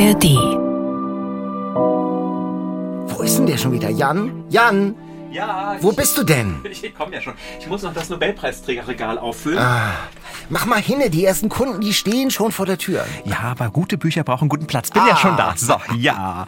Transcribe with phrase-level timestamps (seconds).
[0.00, 0.24] ARD.
[3.10, 3.90] Wo ist denn der schon wieder?
[3.90, 4.44] Jan?
[4.48, 4.94] Jan?
[5.30, 5.76] Ja.
[5.80, 6.56] Wo bist du denn?
[6.70, 7.34] Ich komme ja schon.
[7.58, 9.58] Ich muss noch das Nobelpreisträgerregal auffüllen.
[9.58, 9.92] Ah,
[10.48, 13.04] mach mal hinne, die ersten Kunden, die stehen schon vor der Tür.
[13.24, 14.90] Ja, aber gute Bücher brauchen guten Platz.
[14.90, 15.16] Bin ja Ah.
[15.16, 15.54] schon da.
[15.56, 16.46] So, ja.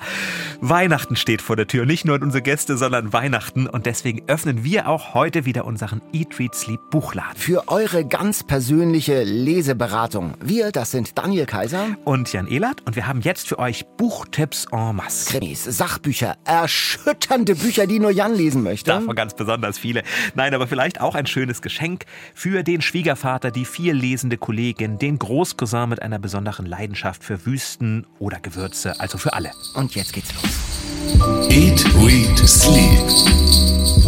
[0.61, 1.87] Weihnachten steht vor der Tür.
[1.87, 3.67] Nicht nur unsere Gäste, sondern Weihnachten.
[3.67, 7.37] Und deswegen öffnen wir auch heute wieder unseren Eat, Read, Sleep Buchladen.
[7.37, 10.35] Für eure ganz persönliche Leseberatung.
[10.41, 11.87] Wir, das sind Daniel Kaiser.
[12.05, 12.83] Und Jan Ehlert.
[12.87, 15.31] Und wir haben jetzt für euch Buchtipps en masse.
[15.31, 18.91] Krimis, Sachbücher, erschütternde Bücher, die nur Jan lesen möchte.
[18.93, 20.03] Davon ganz besonders viele.
[20.35, 22.05] Nein, aber vielleicht auch ein schönes Geschenk
[22.35, 28.07] für den Schwiegervater, die viel lesende Kollegin, den Großcousin mit einer besonderen Leidenschaft für Wüsten
[28.19, 29.51] oder Gewürze, also für alle.
[29.75, 31.49] Und jetzt geht's los.
[31.51, 34.02] Eat, Read, Sleep.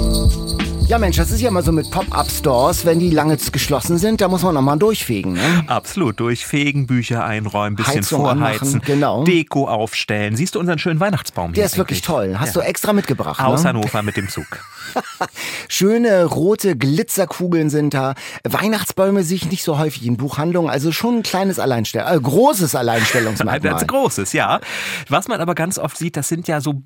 [0.86, 4.28] Ja Mensch, das ist ja immer so mit Pop-Up-Stores, wenn die lange geschlossen sind, da
[4.28, 5.32] muss man nochmal durchfegen.
[5.32, 5.64] Ne?
[5.66, 6.20] Absolut.
[6.20, 9.24] Durchfegen, Bücher einräumen, bisschen Heizung vorheizen, anmachen, genau.
[9.24, 10.36] Deko aufstellen.
[10.36, 11.54] Siehst du unseren schönen Weihnachtsbaum hier?
[11.54, 12.36] Der ist wirklich toll.
[12.38, 12.60] Hast Ja.
[12.60, 13.42] du extra mitgebracht.
[13.42, 13.70] Aus ne?
[13.70, 14.46] Hannover mit dem Zug.
[15.68, 18.14] Schöne rote Glitzerkugeln sind da.
[18.44, 20.70] Weihnachtsbäume sehe ich nicht so häufig in Buchhandlungen.
[20.70, 23.74] Also schon ein kleines Alleinstell äh, großes Alleinstellungsmerkmal.
[23.80, 24.60] Ein großes, ja.
[25.08, 26.82] Was man aber ganz oft sieht, das sind ja so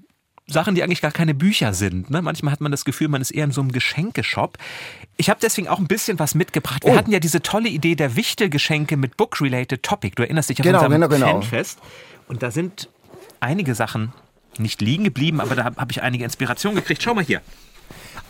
[0.51, 2.11] Sachen, die eigentlich gar keine Bücher sind.
[2.11, 2.23] Ne?
[2.23, 4.57] Manchmal hat man das Gefühl, man ist eher in so einem Geschenkeshop.
[5.19, 6.85] Ich habe deswegen auch ein bisschen was mitgebracht.
[6.85, 6.97] Wir Oh.
[6.97, 10.15] hatten ja diese tolle Idee der Wichtelgeschenke mit Book-Related Topic.
[10.17, 11.27] Du erinnerst dich an Genau, unserem genau, genau.
[11.41, 11.79] Fanfest.
[12.29, 12.89] Und da sind
[13.41, 14.13] einige Sachen
[14.59, 17.03] nicht liegen geblieben, aber da habe hab ich einige Inspiration gekriegt.
[17.03, 17.43] Schau mal hier.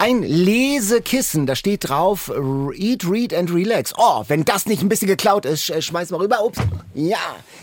[0.00, 2.30] Ein Lesekissen, da steht drauf
[2.76, 3.92] Eat, Read and Relax.
[3.96, 6.44] Oh, wenn das nicht ein bisschen geklaut ist, sch- schmeiß mal rüber.
[6.44, 6.60] Ups.
[6.94, 7.18] Ja,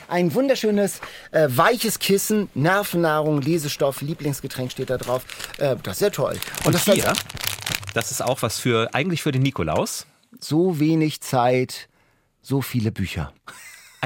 [0.10, 1.00] ein wunderschönes,
[1.32, 5.24] äh, weiches Kissen, Nervennahrung, Lesestoff, Lieblingsgetränk steht da drauf.
[5.60, 6.38] Äh, das ist ja toll.
[6.66, 7.14] Und das hier,
[7.94, 10.06] das ist auch was für, eigentlich für den Nikolaus.
[10.40, 11.88] so wenig Zeit,
[12.42, 13.32] so viele Bücher.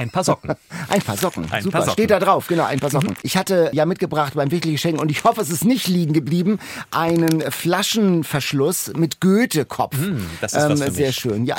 [0.00, 0.54] Ein paar Socken.
[0.88, 1.50] Ein paar Socken.
[1.50, 1.78] Ein Super.
[1.78, 1.92] paar Socken.
[1.92, 3.14] Steht da drauf, genau, ein paar Socken.
[3.22, 6.58] Ich hatte ja mitgebracht beim wichtigen Geschenk und ich hoffe, es ist nicht liegen geblieben,
[6.90, 9.96] einen Flaschenverschluss mit Goethe-Kopf.
[9.96, 11.16] Hm, das ist was für Sehr mich.
[11.16, 11.56] schön, ja.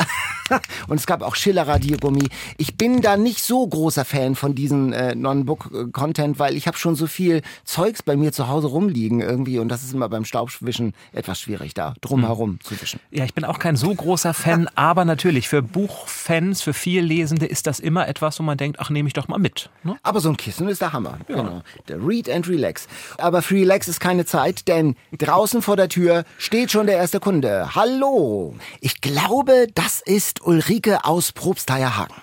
[0.88, 2.28] Und es gab auch Schiller-Radiergummi.
[2.58, 6.96] Ich bin da nicht so großer Fan von diesem äh, Non-Book-Content, weil ich habe schon
[6.96, 10.94] so viel Zeugs bei mir zu Hause rumliegen irgendwie und das ist immer beim Staubwischen
[11.14, 13.00] etwas schwierig, da drumherum zu wischen.
[13.12, 17.68] Ja, ich bin auch kein so großer Fan, aber natürlich für Buchfans, für Viellesende ist
[17.68, 19.70] das immer etwas, wo man denkt, ach, nehme ich doch mal mit.
[19.84, 19.98] Ne?
[20.04, 21.18] Aber so ein Kissen ist der Hammer.
[21.28, 21.62] Genau.
[21.88, 22.88] Der Read and Relax.
[23.18, 27.20] Aber für Relax ist keine Zeit, denn draußen vor der Tür steht schon der erste
[27.20, 27.76] Kunde.
[27.76, 28.56] Hallo.
[28.80, 32.16] Ich glaube, das ist Ulrike aus Probstheierhagen.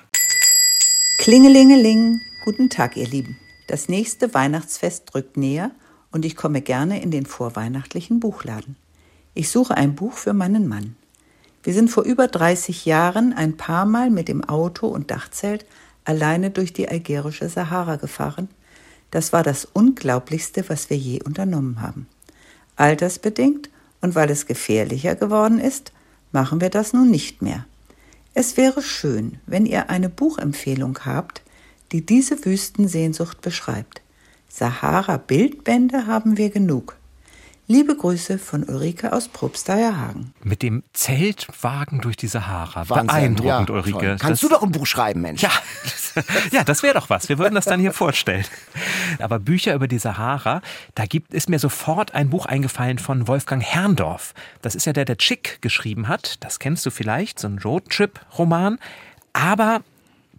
[1.19, 3.39] Klingelingeling, guten Tag, ihr Lieben.
[3.67, 5.73] Das nächste Weihnachtsfest rückt näher
[6.11, 8.77] und ich komme gerne in den vorweihnachtlichen Buchladen.
[9.35, 10.97] Ich suche ein Buch für meinen Mann.
[11.63, 15.67] Wir sind vor über 30 Jahren ein paar Mal mit dem Auto und Dachzelt
[16.09, 18.49] alleine durch die algerische Sahara gefahren.
[19.11, 22.09] Das war das Unglaublichste, was wir je unternommen haben.
[22.77, 23.69] Altersbedingt
[24.01, 25.93] und weil es gefährlicher geworden ist,
[26.33, 27.67] machen wir das nun nicht mehr.
[28.33, 31.43] Es wäre schön, wenn ihr eine Buchempfehlung habt,
[31.93, 34.01] die diese Wüstensehnsucht beschreibt.
[34.49, 36.97] Sahara-Bildbände haben wir genug.
[37.71, 40.33] Liebe Grüße von Ulrike aus Probsteierhagen.
[40.43, 42.89] Mit dem Zeltwagen durch die Sahara.
[42.89, 43.07] Wahnsinn.
[43.37, 43.99] Beeindruckend, Ja, Ulrike.
[43.99, 44.17] toll.
[44.19, 45.43] Kannst Das- du doch ein Buch schreiben, Mensch.
[45.43, 45.51] Ja,
[46.51, 47.29] ja, das wäre doch was.
[47.29, 48.47] Wir würden das dann hier vorstellen.
[49.19, 50.63] Aber Bücher über die Sahara,
[50.95, 54.33] da gibt, ist mir sofort ein Buch eingefallen von Wolfgang Herrndorf.
[54.63, 56.37] Das ist ja der, der Chick geschrieben hat.
[56.43, 58.79] Das kennst du vielleicht, so ein Roadtrip-Roman.
[59.35, 59.83] Aber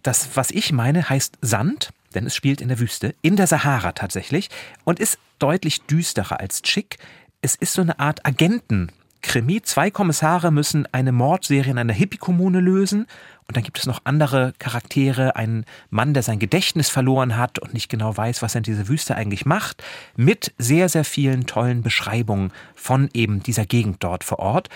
[0.02, 3.92] das, was ich meine, heißt Sand, denn es spielt in der Wüste, in der Sahara
[3.92, 4.50] tatsächlich
[4.82, 6.98] und ist deutlich düsterer als Chick.
[7.42, 9.62] Es ist so eine Art Agenten-Krimi.
[9.62, 13.06] Zwei Kommissare müssen eine Mordserie in einer Hippie-Kommune lösen.
[13.48, 15.36] Und dann gibt es noch andere Charaktere.
[15.36, 18.88] Ein Mann, der sein Gedächtnis verloren hat und nicht genau weiß, was er in dieser
[18.88, 19.82] Wüste eigentlich macht.
[20.16, 24.68] Mit sehr, sehr vielen tollen Beschreibungen von eben dieser Gegend dort vor Ort.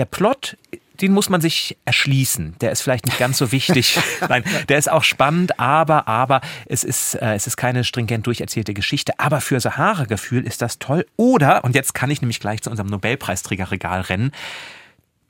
[0.00, 0.56] Der Plot,
[1.02, 2.56] den muss man sich erschließen.
[2.62, 3.98] Der ist vielleicht nicht ganz so wichtig.
[4.30, 8.72] Nein, der ist auch spannend, aber, aber es ist, äh, es ist keine stringent durcherzählte
[8.72, 9.12] Geschichte.
[9.20, 11.04] Aber für Sahara-Gefühl ist das toll.
[11.16, 14.32] Oder, und jetzt kann ich nämlich gleich zu unserem Nobelpreisträgerregal rennen,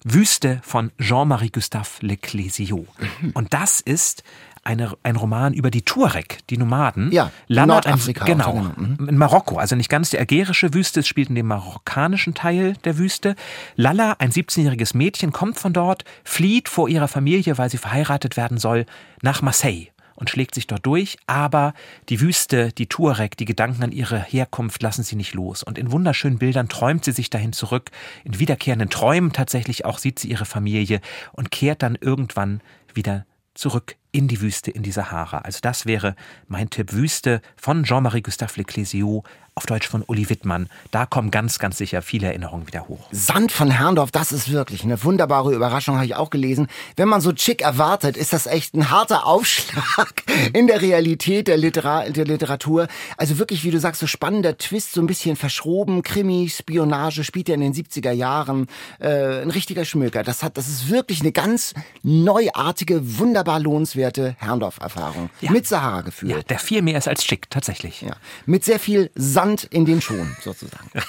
[0.05, 2.87] Wüste von Jean-Marie Gustave Leclésio.
[3.35, 4.23] Und das ist
[4.71, 7.11] eine, ein Roman über die Tuareg, die Nomaden.
[7.11, 9.09] Ja, Lalla, Nordafrika Ein, genau, genau.
[9.09, 9.59] in Marokko.
[9.59, 13.35] Also nicht ganz die algerische Wüste, es spielt in dem marokkanischen Teil der Wüste.
[13.77, 18.59] Lalla, ein 17-jähriges Mädchen, kommt von dort, flieht vor ihrer Familie, weil sie verheiratet werden
[18.59, 18.87] soll,
[19.23, 21.75] nach Marseille und schlägt sich dort durch, aber
[22.09, 25.63] die Wüste, die Tuareg, die Gedanken an ihre Herkunft lassen sie nicht los.
[25.63, 27.91] Und in wunderschönen Bildern träumt sie sich dahin zurück.
[28.23, 31.01] In wiederkehrenden Träumen tatsächlich auch sieht sie ihre Familie
[31.33, 32.61] und kehrt dann irgendwann
[32.95, 33.25] wieder
[33.55, 35.39] zurück in die Wüste, in die Sahara.
[35.39, 36.15] Also das wäre
[36.49, 39.25] mein Tipp Wüste von Jean-Marie Gustave Leclésio
[39.61, 40.71] auf Deutsch von Uli Wittmann.
[40.91, 43.01] Da kommen ganz, ganz sicher viele Erinnerungen wieder hoch.
[43.13, 46.67] Sand von Herrndorf, das ist wirklich eine wunderbare Überraschung, habe ich auch gelesen.
[46.97, 50.23] Wenn man so chic erwartet, ist das echt ein harter Aufschlag
[50.55, 52.89] in der Realität der, Litera der Literatur.
[53.19, 57.51] Also wirklich, wie du sagst, so spannender Twist, so ein bisschen verschroben, Krimi, Spionage, spielt
[57.51, 58.67] ja in den 70er Jahren.
[58.99, 60.23] Äh, ein richtiger Schmöker.
[60.23, 65.29] Das, hat, das ist wirklich eine ganz neuartige, wunderbar lohnenswerte Herrndorf-Erfahrung.
[65.43, 65.51] Ja.
[65.51, 66.31] Mit Sahara-Gefühl.
[66.31, 68.01] Ja, der viel mehr ist als schick, tatsächlich.
[68.01, 68.17] Ja.
[68.47, 70.91] Mit sehr viel Sand in den Schuhen, sozusagen.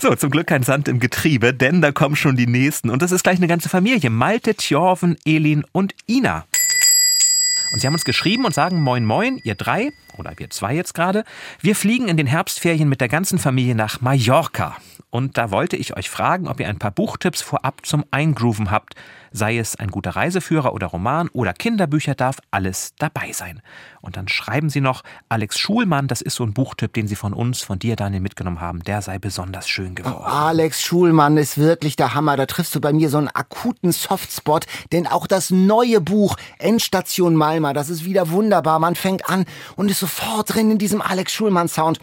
[0.00, 2.88] So, zum Glück kein Sand im Getriebe, denn da kommen schon die nächsten.
[2.88, 4.10] Und das ist gleich eine ganze Familie.
[4.10, 6.46] Malte, Tjorven, Elin und Ina.
[7.72, 10.94] Und sie haben uns geschrieben und sagen, moin moin, ihr drei, oder wir zwei jetzt
[10.94, 11.24] gerade,
[11.60, 14.76] wir fliegen in den Herbstferien mit der ganzen Familie nach Mallorca.
[15.10, 18.94] Und da wollte ich euch fragen, ob ihr ein paar Buchtipps vorab zum Eingrooven habt.
[19.30, 23.60] Sei es ein guter Reiseführer oder Roman oder Kinderbücher, darf alles dabei sein.
[24.00, 27.32] Und dann schreiben sie noch, Alex Schulmann, das ist so ein Buchtipp, den sie von
[27.32, 30.24] uns, von dir, Daniel, mitgenommen haben, der sei besonders schön geworden.
[30.24, 32.36] Alex Schulmann ist wirklich der Hammer.
[32.36, 34.66] Da triffst du bei mir so einen akuten Softspot.
[34.92, 38.78] Denn auch das neue Buch Endstation Malma, das ist wieder wunderbar.
[38.78, 39.46] Man fängt an
[39.76, 41.98] und ist sofort drin in diesem Alex Schulmann Sound.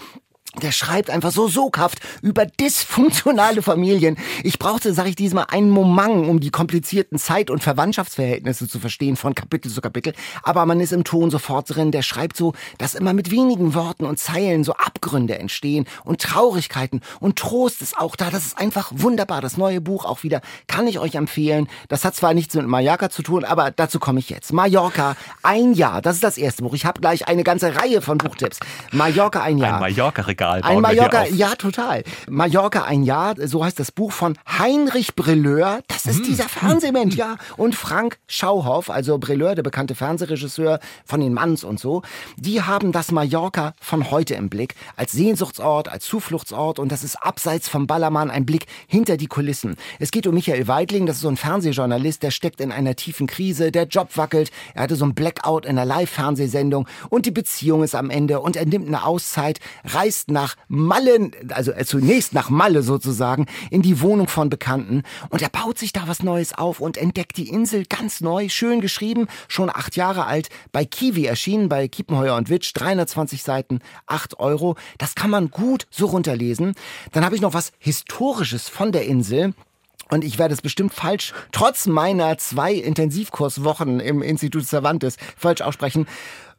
[0.61, 4.17] Der schreibt einfach so soghaft über dysfunktionale Familien.
[4.43, 9.15] Ich brauchte, sag ich diesmal, einen Moment, um die komplizierten Zeit- und Verwandtschaftsverhältnisse zu verstehen
[9.15, 10.13] von Kapitel zu Kapitel.
[10.43, 11.91] Aber man ist im Ton sofort drin.
[11.91, 17.01] Der schreibt so, dass immer mit wenigen Worten und Zeilen so Abgründe entstehen und Traurigkeiten
[17.19, 18.29] und Trost ist auch da.
[18.29, 19.41] Das ist einfach wunderbar.
[19.41, 21.67] Das neue Buch auch wieder kann ich euch empfehlen.
[21.89, 24.53] Das hat zwar nichts mit Mallorca zu tun, aber dazu komme ich jetzt.
[24.53, 26.01] Mallorca, ein Jahr.
[26.01, 26.73] Das ist das erste Buch.
[26.73, 28.59] Ich habe gleich eine ganze Reihe von Buchtipps.
[28.91, 29.75] Mallorca, ein Jahr.
[29.75, 32.03] Ein Mallorca-Regal Ein wir hier Mallorca, ja, total.
[32.29, 35.79] Mallorca, ein Jahr, so heißt das Buch von Heinrich Brilleur.
[35.87, 37.37] Das ist dieser Fernsehmensch, ja.
[37.57, 42.01] Und Frank Schauhoff, also Brilleur, der bekannte Fernsehregisseur von den Manns und so.
[42.37, 44.75] Die haben das Mallorca von heute im Blick.
[44.95, 46.79] Als Sehnsuchtsort, als Zufluchtsort.
[46.79, 49.75] Und das ist abseits vom Ballermann ein Blick hinter die Kulissen.
[49.99, 53.27] Es geht um Michael Weidling, das ist so ein Fernsehjournalist, der steckt in einer tiefen
[53.27, 54.51] Krise, der Job wackelt.
[54.73, 58.55] Er hatte so ein Blackout in einer Live-Fernsehsendung und die Beziehung ist am Ende und
[58.55, 64.01] er nimmt eine Auszeit, reist nach Malle, also äh, zunächst nach Malle sozusagen, in die
[64.01, 67.85] Wohnung von Bekannten und er baut sich da was Neues auf und entdeckt die Insel
[67.85, 72.73] ganz neu, schön geschrieben, schon acht Jahre alt, bei Kiwi erschienen, bei Kiepenheuer und Witsch,
[72.75, 74.75] 320 Seiten, 8 Euro.
[74.97, 76.75] Das kann man gut so runterlesen.
[77.13, 79.53] Dann habe ich noch was Historisches von der Insel.
[80.09, 86.07] Und ich werde es bestimmt falsch, trotz meiner zwei Intensivkurswochen im Institut Cervantes, falsch aussprechen.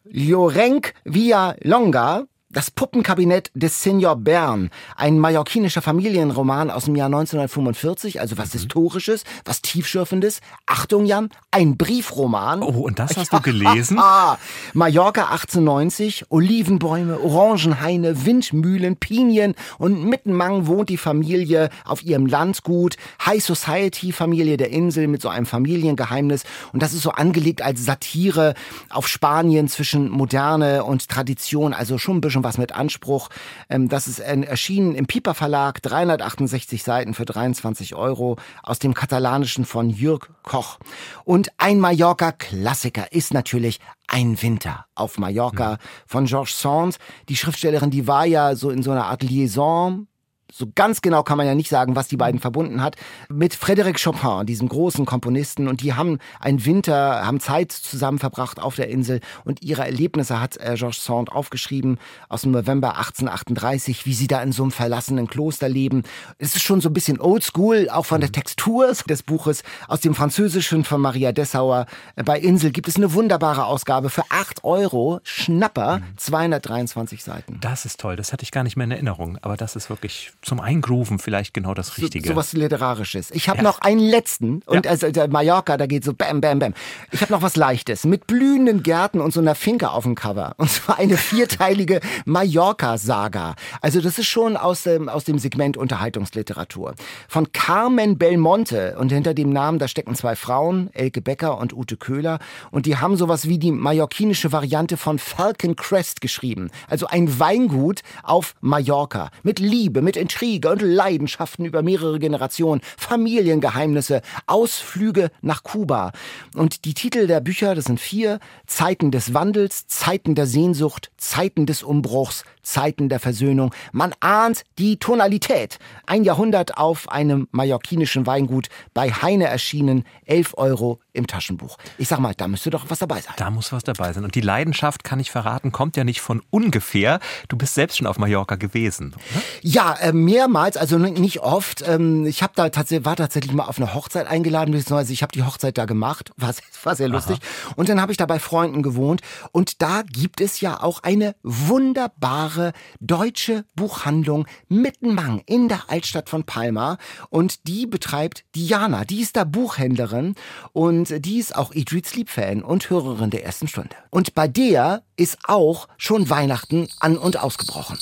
[0.05, 2.25] Llorenc Villa Longa,
[2.57, 9.25] das Puppenkabinett des Senior Bern, ein mallorquinischer Familienroman aus dem Jahr 1945, also was Historisches,
[9.45, 10.41] was Tiefschürfendes.
[10.65, 12.63] Achtung, Jan, ein Briefroman.
[12.63, 13.99] Oh, und das hast du gelesen?
[14.01, 14.39] Ah,
[14.73, 22.97] Mallorca 1890, Olivenbäume, Orangenhaine, Windmühlen, Pinien und mittenmang wohnt die Familie auf ihrem Landgut.
[23.27, 27.85] High Society Familie der Insel mit so einem Familiengeheimnis und das ist so angelegt als
[27.85, 28.55] Satire
[28.89, 33.29] auf Spanien zwischen Moderne und Tradition, also schon ein bisschen was mit Anspruch.
[33.69, 39.65] Ähm, Das ist erschienen im Piper Verlag, 368 Seiten für 23 Euro aus dem Katalanischen
[39.65, 40.79] von Jürg Koch.
[41.25, 46.99] Und ein Mallorca-Klassiker ist natürlich ein Winter auf Mallorca von Georges Sand.
[47.29, 50.07] Die Schriftstellerin, die war ja so in so einer Art Liaison
[50.53, 52.97] so ganz genau kann man ja nicht sagen, was die beiden verbunden hat,
[53.29, 55.69] mit Frédéric Chopin, diesem großen Komponisten.
[55.69, 59.21] Und die haben einen Winter, haben Zeit zusammen verbracht auf der Insel.
[59.45, 61.99] Und ihre Erlebnisse hat äh, Georges Sand aufgeschrieben
[62.29, 66.05] aus dem November 1838, wie sie da in so einem verlassenen Kloster leben.
[66.39, 69.63] Es ist schon so ein bisschen oldschool, auch von der Textur des Buches.
[69.89, 71.87] Aus dem Französischen von Maria Dessauer.
[72.25, 75.21] Bei Insel gibt es eine wunderbare Ausgabe für 8 Euro.
[75.25, 77.59] Schnapper, 223 Seiten.
[77.61, 79.39] Das ist toll, das hatte ich gar nicht mehr in Erinnerung.
[79.43, 82.29] Aber das ist wirklich zum Eingrooven vielleicht genau das Richtige.
[82.29, 83.33] So, was Literarisches.
[83.33, 84.63] Ich habe noch einen letzten.
[84.67, 84.93] Und Ja.
[84.93, 86.73] also der Mallorca, da geht so bam, bam, bam.
[87.11, 88.05] Ich habe noch was Leichtes.
[88.05, 90.55] Mit blühenden Gärten und so einer Finke auf dem Cover.
[90.57, 93.57] Und zwar eine vierteilige Mallorca-Saga.
[93.81, 96.95] Also das ist schon aus dem, aus dem Segment Unterhaltungsliteratur.
[97.29, 98.97] Von Carmen Belmonte.
[98.99, 102.39] Und hinter dem Namen, da stecken zwei Frauen, Elke Becker und Ute Köhler.
[102.71, 106.71] Und die haben sowas wie die mallorquinische Variante von Falcon Crest geschrieben.
[106.89, 109.31] Also ein Weingut auf Mallorca.
[109.43, 116.13] Mit Liebe, mit Intrige und Leidenschaften über mehrere Generationen, Familiengeheimnisse, Ausflüge nach Kuba.
[116.55, 121.65] Und die Titel der Bücher, das sind vier, Zeiten des Wandels, Zeiten der Sehnsucht, Zeiten
[121.65, 123.73] des Umbruchs, Zeiten der Versöhnung.
[123.93, 125.79] Man ahnt die Tonalität.
[126.05, 131.79] Ein Jahrhundert auf einem mallorquinischen Weingut, bei Heine erschienen, 11 Euro im Taschenbuch.
[131.97, 133.35] Ich sag mal, da müsste doch was dabei sein.
[133.37, 134.25] Da muss was dabei sein.
[134.25, 137.21] Und die Leidenschaft, kann ich verraten, kommt ja nicht von ungefähr.
[137.49, 139.15] Du bist selbst schon auf Mallorca gewesen.
[139.15, 139.43] Oder?
[139.63, 141.87] Ja, äh, mehrmals, also nicht oft.
[141.87, 145.33] Ähm, ich habe da tatsächlich, war tatsächlich mal auf eine Hochzeit eingeladen, beziehungsweise ich habe
[145.33, 146.33] die Hochzeit da gemacht.
[146.37, 147.39] War, war sehr lustig.
[147.41, 147.75] Aha.
[147.77, 149.21] Und dann habe ich da bei Freunden gewohnt.
[149.53, 152.56] Und da gibt es ja auch eine wunderbare
[153.01, 156.99] deutsche Buchhandlung Mittenmang in der Altstadt von Palma.
[157.31, 159.05] Und die betreibt Diana.
[159.05, 160.35] Die ist da Buchhändlerin.
[160.73, 163.97] Und die ist auch Eat, Read, Sleep Fan und Hörerin der ersten Stunde.
[164.11, 167.99] Und bei der ist auch schon Weihnachten an und ausgebrochen.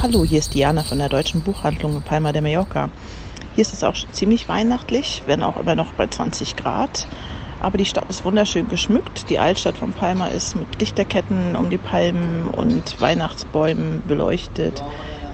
[0.00, 2.90] Hallo, hier ist Diana von der Deutschen Buchhandlung in Palma de Mallorca.
[3.54, 7.06] Hier ist es auch ziemlich weihnachtlich, wenn auch immer noch bei 20 Grad.
[7.64, 9.30] Aber die Stadt ist wunderschön geschmückt.
[9.30, 14.82] Die Altstadt von Palma ist mit Lichterketten um die Palmen und Weihnachtsbäumen beleuchtet.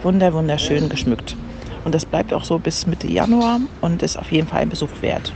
[0.04, 1.36] Wunder, wunderschön geschmückt.
[1.82, 5.02] Und das bleibt auch so bis Mitte Januar und ist auf jeden Fall ein Besuch
[5.02, 5.34] wert.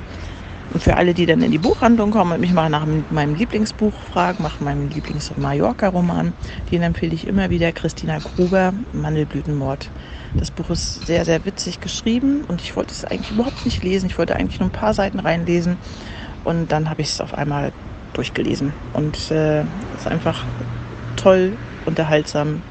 [0.73, 4.01] Und für alle, die dann in die Buchhandlung kommen und mich mal nach meinem Lieblingsbuch
[4.01, 6.33] fragen, nach meinem Lieblings-Mallorca-Roman,
[6.71, 9.91] den empfehle ich immer wieder Christina Gruber, Mandelblütenmord.
[10.37, 14.07] Das Buch ist sehr, sehr witzig geschrieben und ich wollte es eigentlich überhaupt nicht lesen.
[14.07, 15.79] Ich wollte eigentlich nur ein paar Seiten reinlesen
[16.45, 17.73] und dann habe ich es auf einmal
[18.13, 18.73] durchgelesen.
[18.93, 19.63] Und es äh,
[19.99, 20.45] ist einfach
[21.17, 22.63] toll, unterhaltsam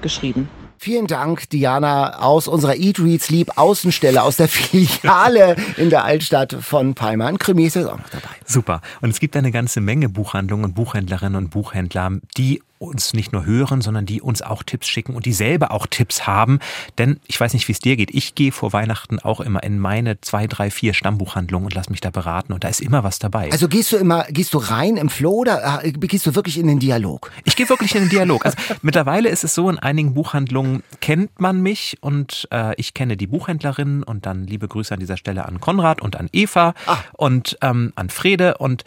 [0.00, 0.48] geschrieben.
[0.78, 6.56] Vielen Dank, Diana, aus unserer Eat, Read, Sleep Außenstelle, aus der Filiale in der Altstadt
[6.60, 7.26] von Palma.
[7.26, 8.34] Ein Krimi ist jetzt auch noch dabei.
[8.44, 8.80] Super.
[9.00, 13.46] Und es gibt eine ganze Menge Buchhandlungen und Buchhändlerinnen und Buchhändler, die uns nicht nur
[13.46, 16.58] hören, sondern die uns auch Tipps schicken und die selber auch Tipps haben.
[16.98, 18.12] Denn ich weiß nicht, wie es dir geht.
[18.12, 22.00] Ich gehe vor Weihnachten auch immer in meine zwei, drei, vier Stammbuchhandlungen und lass mich
[22.00, 23.50] da beraten und da ist immer was dabei.
[23.52, 26.66] Also gehst du immer, gehst du rein im Flow oder äh, gehst du wirklich in
[26.66, 27.30] den Dialog?
[27.44, 28.44] Ich gehe wirklich in den Dialog.
[28.44, 33.16] Also mittlerweile ist es so, in einigen Buchhandlungen kennt man mich und äh, ich kenne
[33.16, 36.98] die Buchhändlerin und dann liebe Grüße an dieser Stelle an Konrad und an Eva ah.
[37.12, 38.84] und ähm, an Frede und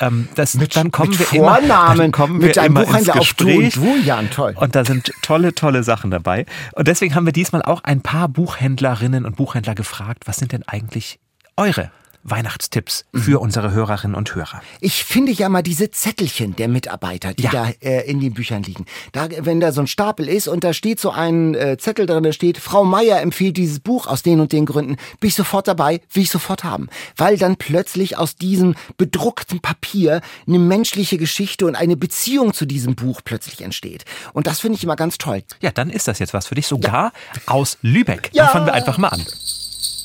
[0.00, 3.16] ähm, das, mit, dann kommen mit wir Vornamen, immer, kommen mit wir einem immer Buchhändler
[3.16, 4.54] ins auf du und du, Jan, toll.
[4.56, 6.46] Und da sind tolle, tolle Sachen dabei.
[6.72, 10.66] Und deswegen haben wir diesmal auch ein paar Buchhändlerinnen und Buchhändler gefragt, was sind denn
[10.66, 11.20] eigentlich
[11.56, 11.90] eure
[12.22, 13.44] Weihnachtstipps für mhm.
[13.44, 14.62] unsere Hörerinnen und Hörer.
[14.80, 17.50] Ich finde ja mal diese Zettelchen der Mitarbeiter, die ja.
[17.50, 18.86] da äh, in den Büchern liegen.
[19.12, 22.22] Da, wenn da so ein Stapel ist und da steht so ein äh, Zettel drin,
[22.22, 25.68] da steht, Frau Meier empfiehlt dieses Buch aus den und den Gründen, bin ich sofort
[25.68, 26.88] dabei, will ich sofort haben.
[27.16, 32.94] Weil dann plötzlich aus diesem bedruckten Papier eine menschliche Geschichte und eine Beziehung zu diesem
[32.94, 34.04] Buch plötzlich entsteht.
[34.32, 35.42] Und das finde ich immer ganz toll.
[35.60, 37.40] Ja, dann ist das jetzt was für dich, sogar ja.
[37.46, 38.30] aus Lübeck.
[38.32, 38.44] Ja.
[38.44, 39.24] Dann fangen wir einfach mal an.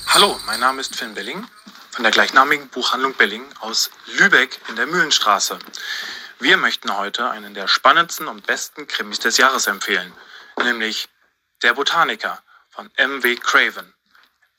[0.08, 1.44] Hallo, mein Name ist Finn Belling
[1.96, 5.58] von der gleichnamigen Buchhandlung Belling aus Lübeck in der Mühlenstraße.
[6.40, 10.12] Wir möchten heute einen der spannendsten und besten Krimis des Jahres empfehlen,
[10.62, 11.08] nämlich
[11.62, 13.38] Der Botaniker von M.W.
[13.38, 13.94] Craven.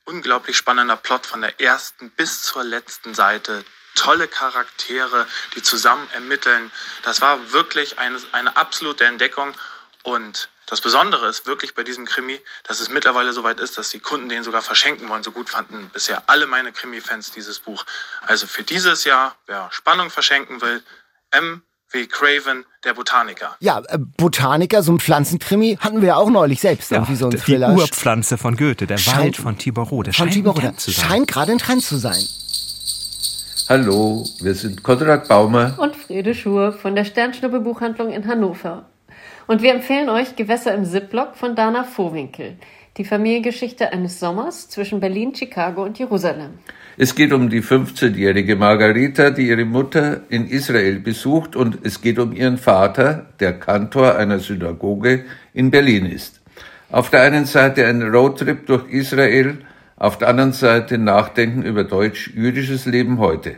[0.07, 3.67] Unglaublich spannender Plot von der ersten bis zur letzten Seite.
[3.95, 6.73] Tolle Charaktere, die zusammen ermitteln.
[7.03, 9.55] Das war wirklich eine, eine absolute Entdeckung
[10.07, 13.91] und das Besondere ist wirklich bei diesem Krimi, dass es mittlerweile so weit ist, dass
[13.91, 15.25] die Kunden den sogar verschenken wollen.
[15.25, 17.85] So gut fanden bisher alle meine Krimi-Fans dieses Buch.
[18.25, 20.81] Also für dieses Jahr, wer Spannung verschenken will,
[21.33, 21.63] M.
[21.91, 22.07] W.
[22.07, 23.57] Craven, der Botaniker.
[23.59, 26.91] Ja, äh, Botaniker, so ein Pflanzenkrimi hatten wir ja auch neulich selbst.
[26.93, 27.75] Ja, irgendwie so ein Thriller.
[27.75, 30.55] Die Urpflanze von Goethe, der scheint, Wald von Tibor Der von Tibor
[30.89, 32.23] Scheint gerade ein Trend zu sein.
[33.69, 38.89] Hallo, wir sind Konrad Baumer und Frede Schur von der Sternschnuppe Buchhandlung in Hannover.
[39.47, 42.57] Und wir empfehlen euch Gewässer im Ziplock von Dana Vohwinkel.
[42.97, 46.59] Die Familiengeschichte eines Sommers zwischen Berlin, Chicago und Jerusalem.
[46.97, 52.19] Es geht um die 15-jährige Margarita, die ihre Mutter in Israel besucht und es geht
[52.19, 56.41] um ihren Vater, der Kantor einer Synagoge in Berlin ist.
[56.91, 59.59] Auf der einen Seite ein Roadtrip durch Israel,
[59.97, 63.57] auf der anderen Seite Nachdenken über deutsch-jüdisches Leben heute.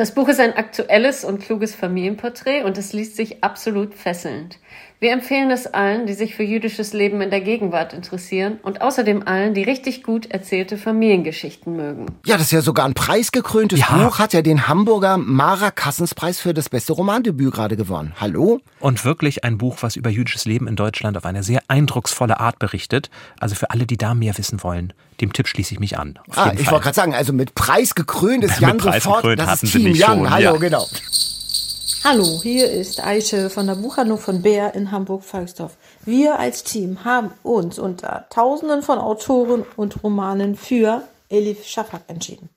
[0.00, 4.58] Das Buch ist ein aktuelles und kluges Familienporträt und es liest sich absolut fesselnd.
[5.02, 9.26] Wir empfehlen es allen, die sich für jüdisches Leben in der Gegenwart interessieren und außerdem
[9.26, 12.04] allen, die richtig gut erzählte Familiengeschichten mögen.
[12.26, 13.86] Ja, das ist ja sogar ein preisgekröntes ja.
[13.96, 18.12] Buch, hat ja den Hamburger Mara Kassenspreis für das beste Romandebüt gerade gewonnen.
[18.20, 18.60] Hallo?
[18.78, 22.58] Und wirklich ein Buch, was über jüdisches Leben in Deutschland auf eine sehr eindrucksvolle Art
[22.58, 23.08] berichtet.
[23.40, 26.18] Also für alle, die da mehr wissen wollen, dem Tipp schließe ich mich an.
[26.34, 29.94] ah, ich wollte gerade sagen, also mit Preis gekrönt ist Jan sofort, das ist Team
[29.94, 30.18] Jan.
[30.18, 30.56] Schon, Hallo, ja.
[30.58, 30.86] genau.
[32.02, 35.76] Hallo, hier ist Eiche von der Buchhandlung von Bär in Hamburg-Falksdorf.
[36.06, 42.48] Wir als Team haben uns unter Tausenden von Autoren und Romanen für Elif Shafak entschieden.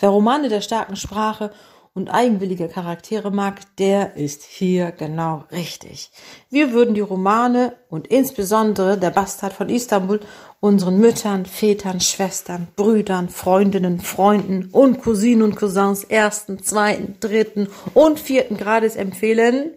[0.00, 1.52] Wer Romane der starken Sprache
[1.94, 6.10] und eigenwillige Charaktere mag, der ist hier genau richtig.
[6.50, 10.18] Wir würden die Romane und insbesondere der Bastard von Istanbul
[10.58, 18.18] unseren Müttern, Vätern, Schwestern, Brüdern, Freundinnen, Freunden und Cousinen und Cousins ersten, zweiten, dritten und
[18.18, 19.70] vierten Grades empfehlen.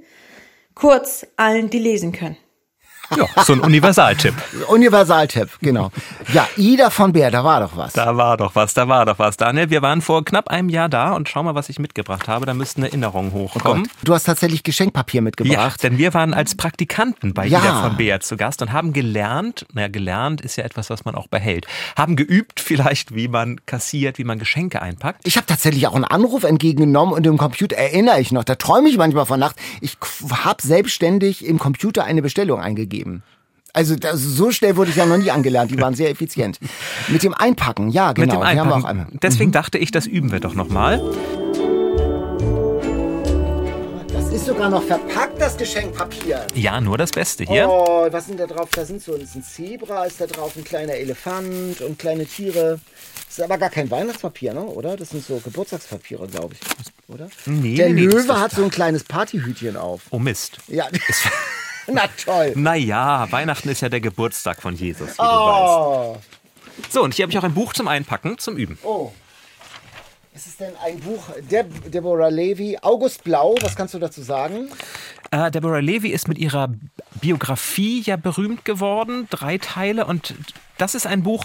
[0.73, 2.37] Kurz allen, die lesen können.
[3.15, 4.33] Ja, so ein Universaltipp.
[4.67, 5.91] Universaltipp, genau.
[6.33, 7.93] Ja, Ida von Bär, da war doch was.
[7.93, 9.37] Da war doch was, da war doch was.
[9.37, 12.45] Daniel, wir waren vor knapp einem Jahr da und schau mal, was ich mitgebracht habe.
[12.45, 13.83] Da müssten Erinnerungen hochkommen.
[13.87, 15.81] Oh du hast tatsächlich Geschenkpapier ja, mitgebracht.
[15.83, 17.59] denn wir waren als Praktikanten bei Ja.
[17.59, 21.15] Ida von Bär zu Gast und haben gelernt, naja, gelernt ist ja etwas, was man
[21.15, 25.21] auch behält, haben geübt vielleicht, wie man kassiert, wie man Geschenke einpackt.
[25.25, 28.89] Ich habe tatsächlich auch einen Anruf entgegengenommen und im Computer erinnere ich noch, da träume
[28.89, 29.55] ich manchmal von Nacht.
[29.81, 29.97] Ich
[30.43, 32.96] habe selbstständig im Computer eine Bestellung eingegeben.
[33.73, 35.69] Also das, so schnell wurde ich ja noch nie angelernt.
[35.71, 36.59] Die waren sehr effizient.
[37.09, 38.25] Mit dem Einpacken, ja genau.
[38.25, 38.83] Mit dem Wir haben Einpacken.
[38.83, 39.07] auch einmal.
[39.21, 40.99] Deswegen dachte ich, das üben wir doch nochmal.
[44.11, 46.47] Das ist sogar noch verpackt, das Geschenkpapier.
[46.55, 47.67] Ja, nur das Beste hier.
[47.69, 48.69] Oh, was sind da drauf?
[48.73, 52.79] Da sind so ist ein Zebra, ist da drauf, ein kleiner Elefant und kleine Tiere.
[53.27, 54.61] Das ist aber gar kein Weihnachtspapier, ne?
[54.61, 54.97] oder?
[54.97, 57.13] Das sind so Geburtstagspapiere, glaube ich.
[57.13, 57.29] Oder?
[57.45, 60.01] Nee, Der nee, Löwe hat so ein kleines Partyhütchen auf.
[60.09, 60.57] Oh Mist.
[60.67, 60.87] Ja.
[61.91, 62.53] Na toll.
[62.55, 65.23] Naja, Weihnachten ist ja der Geburtstag von Jesus, wie du weißt.
[65.23, 66.17] Oh.
[66.89, 68.77] So, und hier habe ich auch ein Buch zum Einpacken, zum Üben.
[68.83, 69.11] oh.
[70.35, 73.55] Ist es denn ein Buch Deb Deborah Levy, August Blau?
[73.61, 74.69] Was kannst du dazu sagen?
[75.31, 76.69] Äh, Deborah Levy ist mit ihrer
[77.21, 80.05] Biografie ja berühmt geworden, drei Teile.
[80.05, 80.35] Und
[80.77, 81.43] das ist ein Buch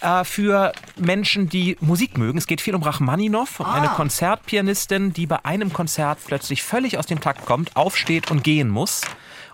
[0.00, 2.36] äh, für Menschen, die Musik mögen.
[2.36, 7.06] Es geht viel um Rachmaninow, um eine Konzertpianistin, die bei einem Konzert plötzlich völlig aus
[7.06, 9.02] dem Takt kommt, aufsteht und gehen muss.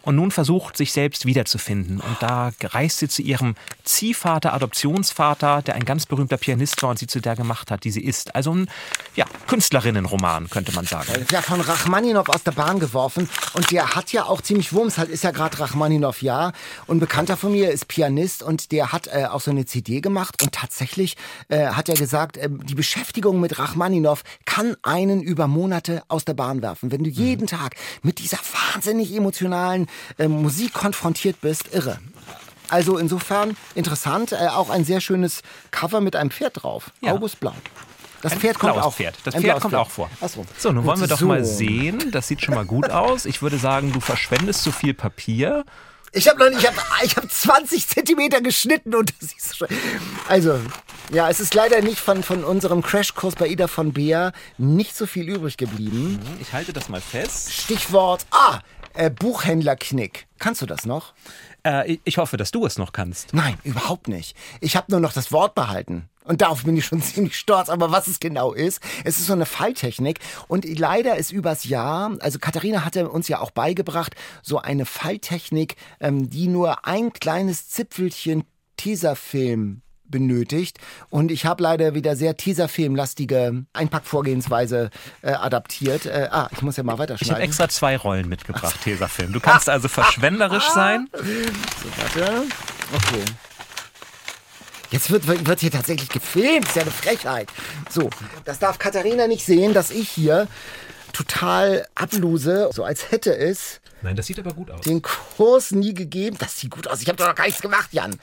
[0.02, 2.00] Und nun versucht, sich selbst wiederzufinden.
[2.00, 6.99] Und da reist sie zu ihrem Ziehvater, Adoptionsvater, der ein ganz berühmter Pianist war und
[6.99, 8.35] sie zu der gemacht hat, die sie ist.
[8.35, 8.71] Also ein
[9.17, 11.26] ja, Künstlerinnenroman, könnte man sagen.
[11.31, 13.28] Ja, von Rachmaninow aus der Bahn geworfen.
[13.55, 16.52] Und der hat ja auch ziemlich Wumms, halt ist ja gerade Rachmaninow, ja.
[16.87, 20.00] Und ein Bekannter von mir ist Pianist und der hat äh, auch so eine CD
[20.00, 20.43] gemacht.
[20.43, 21.17] Und tatsächlich
[21.49, 26.35] äh, hat er gesagt, äh, die Beschäftigung mit Rachmaninow kann einen über Monate aus der
[26.35, 26.90] Bahn werfen.
[26.93, 28.38] Wenn du jeden Tag mit dieser
[28.73, 29.87] wahnsinnig emotionalen
[30.18, 31.98] äh, Musik konfrontiert bist, irre.
[32.68, 36.90] Also insofern interessant, äh, auch ein sehr schönes Cover mit einem Pferd drauf.
[37.00, 37.12] Ja.
[37.12, 37.54] August Blau.
[38.20, 38.94] Das Ein Pferd kommt auch.
[38.94, 39.14] Pferd.
[39.24, 39.86] Das Ein Pferd kommt Pferd.
[39.86, 40.10] auch vor.
[40.20, 40.44] Ach so.
[40.58, 41.26] So, nun Gut, wollen wir doch so.
[41.26, 42.10] mal sehen.
[42.10, 43.26] Das sieht schon mal gut aus.
[43.26, 45.64] Ich würde sagen, du verschwendest zu viel Papier.
[46.12, 49.68] Ich habe noch nicht, ich habe ich hab 20 Zentimeter geschnitten und das ist schon.
[50.26, 50.58] Also,
[51.12, 55.06] ja, es ist leider nicht von, von unserem Crashkurs bei Ida von Beer nicht so
[55.06, 56.18] viel übrig geblieben.
[56.40, 57.52] Ich halte das mal fest.
[57.52, 58.60] Stichwort, ah,
[58.99, 60.26] äh, Buchhändlerknick.
[60.39, 61.15] Kannst du das noch?
[61.65, 63.32] Äh, ich- hoffe, dass du es noch kannst.
[63.34, 64.37] Nein, überhaupt nicht.
[64.61, 66.08] Ich habe nur noch das Wort behalten.
[66.25, 67.69] Und darauf bin ich schon ziemlich stolz.
[67.69, 70.21] Aber was es genau ist, es ist so eine Falltechnik.
[70.49, 75.76] Und leider ist übers Jahr, also Katharina hatte uns ja auch beigebracht, so eine Falltechnik,
[76.00, 78.45] ähm, die nur ein kleines Zipfelchen
[78.76, 80.78] Tesafilm benötigt.
[81.10, 84.90] Und ich habe leider wieder sehr Tesafilmlastige Einpackvorgehensweise
[85.23, 86.06] äh, adaptiert.
[86.06, 87.42] Äh, ah, ich muss ja mal Ich habe weiterschneiden.
[87.42, 89.32] extra zwei Rollen mitgebracht, Tesafilm.
[89.32, 91.08] Du kannst also verschwenderisch sein.
[91.12, 92.42] Warte.
[92.94, 93.25] Okay.
[94.90, 96.66] Jetzt wird, wird hier tatsächlich gefilmt.
[96.66, 97.50] ist ja eine Frechheit.
[97.90, 98.08] So,
[98.44, 100.49] das darf Katharina nicht sehen, dass ich hier
[101.12, 104.80] total abluse, so als hätte es Nein, das sieht aber gut aus.
[104.82, 106.37] den Kurs nie gegeben.
[106.39, 107.02] Das sieht gut aus.
[107.02, 108.19] Ich habe doch noch gar nichts gemacht, Jan.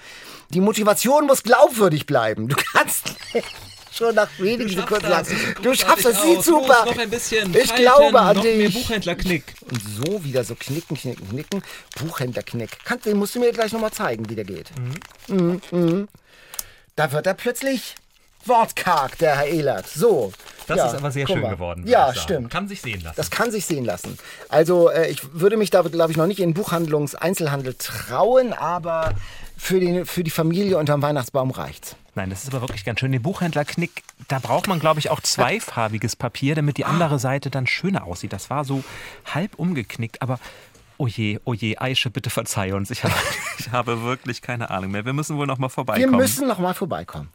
[0.49, 2.47] Die Motivation muss glaubwürdig bleiben.
[2.47, 3.15] Du kannst
[3.91, 5.27] schon nach wenigen Sekunden sagen,
[5.61, 6.85] du schaffst es, sieht super.
[6.97, 7.53] ein bisschen.
[7.55, 8.73] Ich glaube an dich.
[8.73, 9.43] Buchhändlerknick.
[9.69, 11.63] Und so wieder so knicken, knicken, knicken.
[11.99, 12.83] Buchhändlerknick.
[12.85, 14.71] Kann, den musst du mir gleich nochmal zeigen, wie der geht.
[15.27, 15.61] Mhm.
[15.71, 16.07] Mhm.
[16.95, 17.95] Da wird er plötzlich
[18.45, 19.87] wortkarg, der Herr Ehlert.
[19.87, 20.31] So.
[20.67, 21.49] Das Ja, ist aber sehr schön mal.
[21.49, 21.83] geworden.
[21.87, 22.49] Ja, stimmt.
[22.51, 23.15] Kann sich sehen lassen.
[23.17, 24.17] Das kann sich sehen lassen.
[24.49, 29.11] Also äh, ich würde mich da, glaube ich, noch nicht in Buchhandlungs-Einzelhandel trauen, aber
[29.57, 31.95] für, den, für die Familie unterm Weihnachtsbaum reicht's.
[32.15, 33.11] Nein, das ist aber wirklich ganz schön.
[33.11, 37.67] Den Buchhändlerknick, da braucht man, glaube ich, auch zweifarbiges Papier, damit die andere Seite dann
[37.67, 38.31] schöner aussieht.
[38.33, 38.83] Das war so
[39.33, 40.39] halb umgeknickt, aber
[40.97, 42.89] oh je, oh je, Aische, bitte verzeih uns.
[42.91, 43.13] Ich habe,
[43.59, 45.05] ich habe wirklich keine Ahnung mehr.
[45.05, 46.15] Wir müssen wohl noch mal Wir vorbeikommen.
[46.17, 47.29] müssen noch mal vorbeikommen.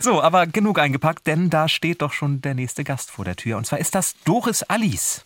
[0.00, 3.56] So, aber genug eingepackt, denn da steht doch schon der nächste Gast vor der Tür.
[3.56, 5.24] Und zwar ist das Doris Alice.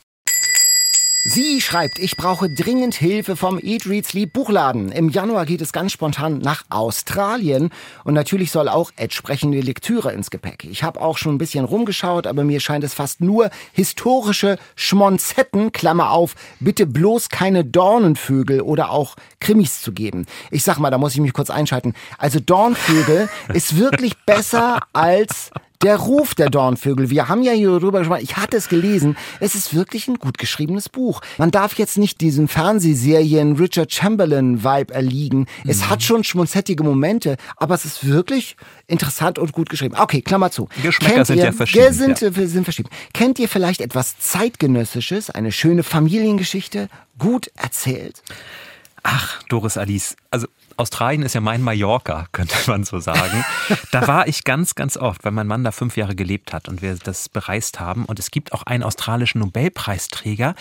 [1.25, 4.91] Sie schreibt, ich brauche dringend Hilfe vom Eat, Read, Sleep Buchladen.
[4.91, 7.71] Im Januar geht es ganz spontan nach Australien
[8.03, 10.65] und natürlich soll auch entsprechende Lektüre ins Gepäck.
[10.65, 15.71] Ich habe auch schon ein bisschen rumgeschaut, aber mir scheint es fast nur historische Schmonzetten,
[15.71, 20.27] Klammer auf, bitte bloß keine Dornenvögel oder auch Krimis zu geben.
[20.51, 21.95] Ich sag mal, da muss ich mich kurz einschalten.
[22.19, 25.53] Also Dornvögel ist wirklich besser als
[25.83, 27.11] der Ruf der Dornvögel.
[27.11, 28.21] Wir haben ja hier drüber gesprochen.
[28.23, 29.17] Ich hatte es gelesen.
[29.41, 31.21] Es ist wirklich ein gut geschriebenes Buch.
[31.39, 35.47] Man darf jetzt nicht diesem Fernsehserien Richard Chamberlain Vibe erliegen.
[35.67, 35.91] Es Mhm.
[35.91, 39.95] hat schon schmunzettige Momente, aber es ist wirklich interessant und gut geschrieben.
[39.99, 40.69] Okay, Klammer zu.
[40.83, 42.29] Geschmäcker sind ihr, ja verschieden, Sind, ja.
[42.29, 42.91] äh, sind verschieden.
[43.13, 48.23] Kennt ihr vielleicht etwas zeitgenössisches, eine schöne Familiengeschichte, gut erzählt?
[49.03, 50.15] Ach, Doris Alice.
[50.31, 53.45] Also Australien ist ja mein Mallorca, könnte man so sagen.
[53.91, 56.83] Da war ich ganz, ganz oft, weil mein Mann da fünf Jahre gelebt hat und
[56.83, 58.05] wir das bereist haben.
[58.05, 60.55] Und es gibt auch einen australischen Nobelpreisträger.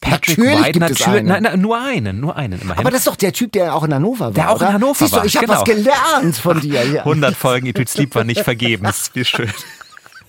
[0.00, 0.72] Patrick Natürlich White.
[0.78, 1.26] gibt es natür- einen.
[1.28, 2.80] Nein, nein, nur einen, nur einen immerhin.
[2.80, 4.32] Aber das ist doch der Typ, der auch in Hannover war.
[4.32, 4.72] Der auch in oder?
[4.74, 5.58] Hannover Siehst war, Du, ich habe genau.
[5.60, 6.84] was gelernt von dir.
[6.86, 7.00] Ja.
[7.04, 9.10] 100 Folgen Eat, Read, Sleep war nicht vergebens.
[9.14, 9.50] Wie schön.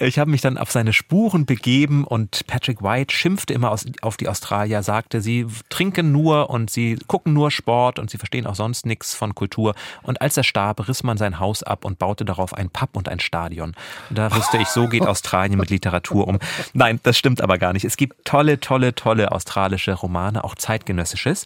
[0.02, 4.18] Ich habe mich dann auf seine Spuren begeben und Patrick White schimpfte immer aus, auf
[4.18, 8.56] die Australier, sagte, sie trinken nur und sie gucken nur Sport und sie verstehen auch
[8.56, 9.76] sonst nichts von Kultur.
[10.02, 13.10] Und als er starb, riss man sein Haus ab und baute darauf ein Pub und
[13.10, 13.76] ein Stadion.
[14.10, 16.40] Da wusste ich, so geht Australien mit Literatur um.
[16.74, 17.86] Nein, das stimmt aber gar nicht.
[17.86, 21.46] Es gibt tolle, tolle, tolle australische Romane, auch zeitgenössisches.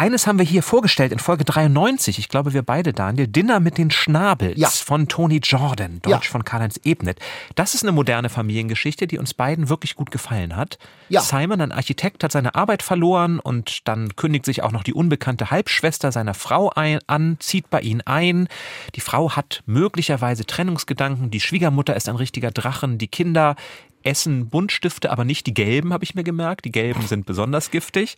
[0.00, 2.18] Eines haben wir hier vorgestellt in Folge 93.
[2.18, 3.26] Ich glaube, wir beide, Daniel.
[3.26, 4.70] Dinner mit den Schnabels Ja.
[4.70, 6.32] von Tony Jordan, Deutsch Ja.
[6.32, 7.18] von Karl-Heinz Ebnet.
[7.54, 10.78] Das ist eine moderne Familiengeschichte, die uns beiden wirklich gut gefallen hat.
[11.10, 11.20] Ja.
[11.20, 15.50] Simon, ein Architekt, hat seine Arbeit verloren und dann kündigt sich auch noch die unbekannte
[15.50, 18.48] Halbschwester seiner Frau ein, an, zieht bei ihnen ein.
[18.94, 21.30] Die Frau hat möglicherweise Trennungsgedanken.
[21.30, 22.96] Die Schwiegermutter ist ein richtiger Drachen.
[22.96, 23.54] Die Kinder
[24.02, 26.64] essen Buntstifte, aber nicht die gelben, habe ich mir gemerkt.
[26.64, 28.16] Die gelben sind besonders giftig.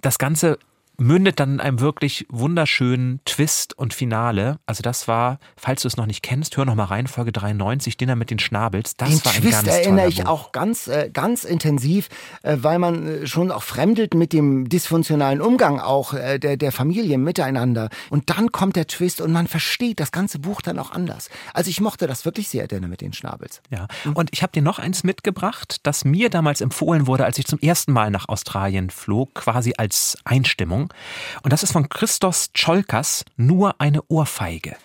[0.00, 0.58] Das Ganze
[1.00, 4.58] mündet dann in einem wirklich wunderschönen Twist und Finale.
[4.66, 7.96] Also das war, falls du es noch nicht kennst, hör noch mal rein, Folge 93,
[7.96, 8.96] Dinner mit den Schnabels.
[8.96, 10.26] Das Den war ein Twist ganz erinnere ich Buch.
[10.26, 12.08] auch ganz, äh, ganz intensiv,
[12.42, 17.16] äh, weil man äh, schon auch fremdelt mit dem dysfunktionalen Umgang auch der, der Familie
[17.18, 17.88] miteinander.
[18.10, 21.30] Und dann kommt der Twist und man versteht das ganze Buch dann auch anders.
[21.54, 23.62] Also ich mochte das wirklich sehr, Dinner mit den Schnabels.
[23.70, 27.46] Ja, und ich habe dir noch eins mitgebracht, das mir damals empfohlen wurde, als ich
[27.46, 30.89] zum ersten Mal nach Australien flog, quasi als Einstimmung.
[31.42, 34.76] Und das ist von Christos Cholkas, Nur eine Ohrfeige.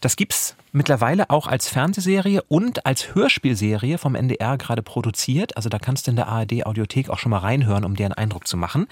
[0.00, 5.56] Das gibt's mittlerweile auch als Fernsehserie und als Hörspielserie vom NDR gerade produziert.
[5.56, 8.14] Also da kannst du in der ARD Audiothek auch schon mal reinhören, um dir einen
[8.14, 8.86] Eindruck zu machen.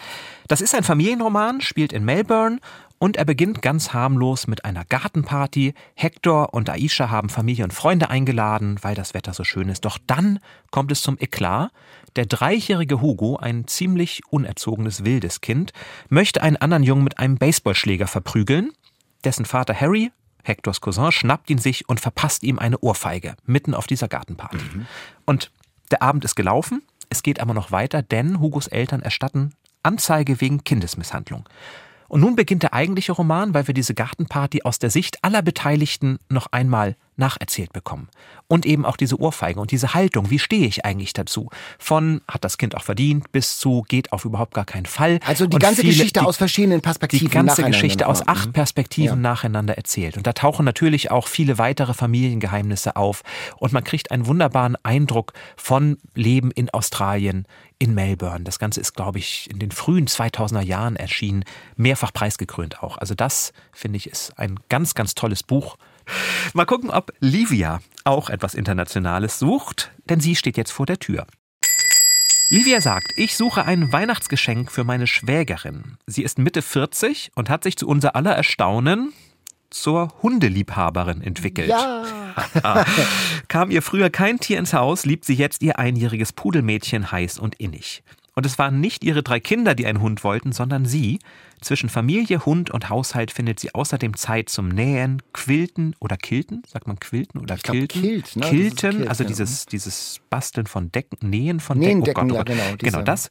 [0.48, 2.58] Das ist ein Familienroman, spielt in Melbourne
[2.98, 5.74] und er beginnt ganz harmlos mit einer Gartenparty.
[5.94, 9.84] Hector und Aisha haben Familie und Freunde eingeladen, weil das Wetter so schön ist.
[9.84, 11.70] Doch dann kommt es zum Eklat.
[12.16, 15.72] Der dreijährige Hugo, ein ziemlich unerzogenes wildes Kind,
[16.08, 18.72] möchte einen anderen Jungen mit einem Baseballschläger verprügeln.
[19.24, 20.10] Dessen Vater Harry,
[20.48, 24.58] Hectors Cousin, schnappt ihn sich und verpasst ihm eine Ohrfeige mitten auf dieser Gartenparty.
[25.24, 25.52] Und
[25.90, 30.64] der Abend ist gelaufen, es geht aber noch weiter, denn Hugos Eltern erstatten Anzeige wegen
[30.64, 31.48] Kindesmisshandlung.
[32.08, 36.18] Und nun beginnt der eigentliche Roman, weil wir diese Gartenparty aus der Sicht aller Beteiligten
[36.28, 38.08] noch einmal nacherzählt bekommen.
[38.46, 41.50] Und eben auch diese Ohrfeige und diese Haltung, wie stehe ich eigentlich dazu?
[41.78, 45.20] Von hat das Kind auch verdient bis zu geht auf überhaupt gar keinen Fall.
[45.26, 47.28] Also die Und ganze viele- Geschichte die- aus verschiedenen Perspektiven.
[47.28, 48.52] die ganze Geschichte aus acht Mhm.
[48.54, 49.30] Perspektiven Ja.
[49.30, 50.16] nacheinander erzählt.
[50.16, 53.22] Und da tauchen natürlich auch viele weitere Familiengeheimnisse auf.
[53.58, 57.46] Und man kriegt einen wunderbaren Eindruck von Leben in Australien,
[57.78, 58.44] in Melbourne.
[58.44, 61.44] Das Ganze ist, glaube ich, in den frühen 2000er Jahren erschienen,
[61.76, 62.98] mehrfach preisgekrönt auch.
[62.98, 65.76] Also das, finde ich, ist ein ganz, ganz tolles Buch.
[66.54, 71.26] Mal gucken, ob Livia auch etwas Internationales sucht, denn sie steht jetzt vor der Tür.
[72.50, 75.98] Livia sagt, ich suche ein Weihnachtsgeschenk für meine Schwägerin.
[76.06, 79.12] Sie ist Mitte 40 und hat sich zu unser aller Erstaunen
[79.70, 81.68] zur Hundeliebhaberin entwickelt.
[81.68, 82.04] Ja.
[83.48, 87.54] Kam ihr früher kein Tier ins Haus, liebt sie jetzt ihr einjähriges Pudelmädchen heiß und
[87.56, 88.02] innig.
[88.38, 91.18] Und es waren nicht ihre drei Kinder, die einen Hund wollten, sondern sie.
[91.60, 96.62] Zwischen Familie, Hund und Haushalt findet sie außerdem Zeit zum Nähen, Quilten oder Kilten.
[96.64, 98.00] Sagt man Quilten oder Ich glaub, Kilten?
[98.00, 98.46] Kilt, ne?
[98.48, 99.28] Kilten, Kilt, also ja.
[99.28, 102.30] dieses, dieses Basteln von Decken, Nähen von Nähen Decken.
[102.30, 102.56] Oh ja, Gott, oh Gott.
[102.56, 103.28] genau, diese- Genau das.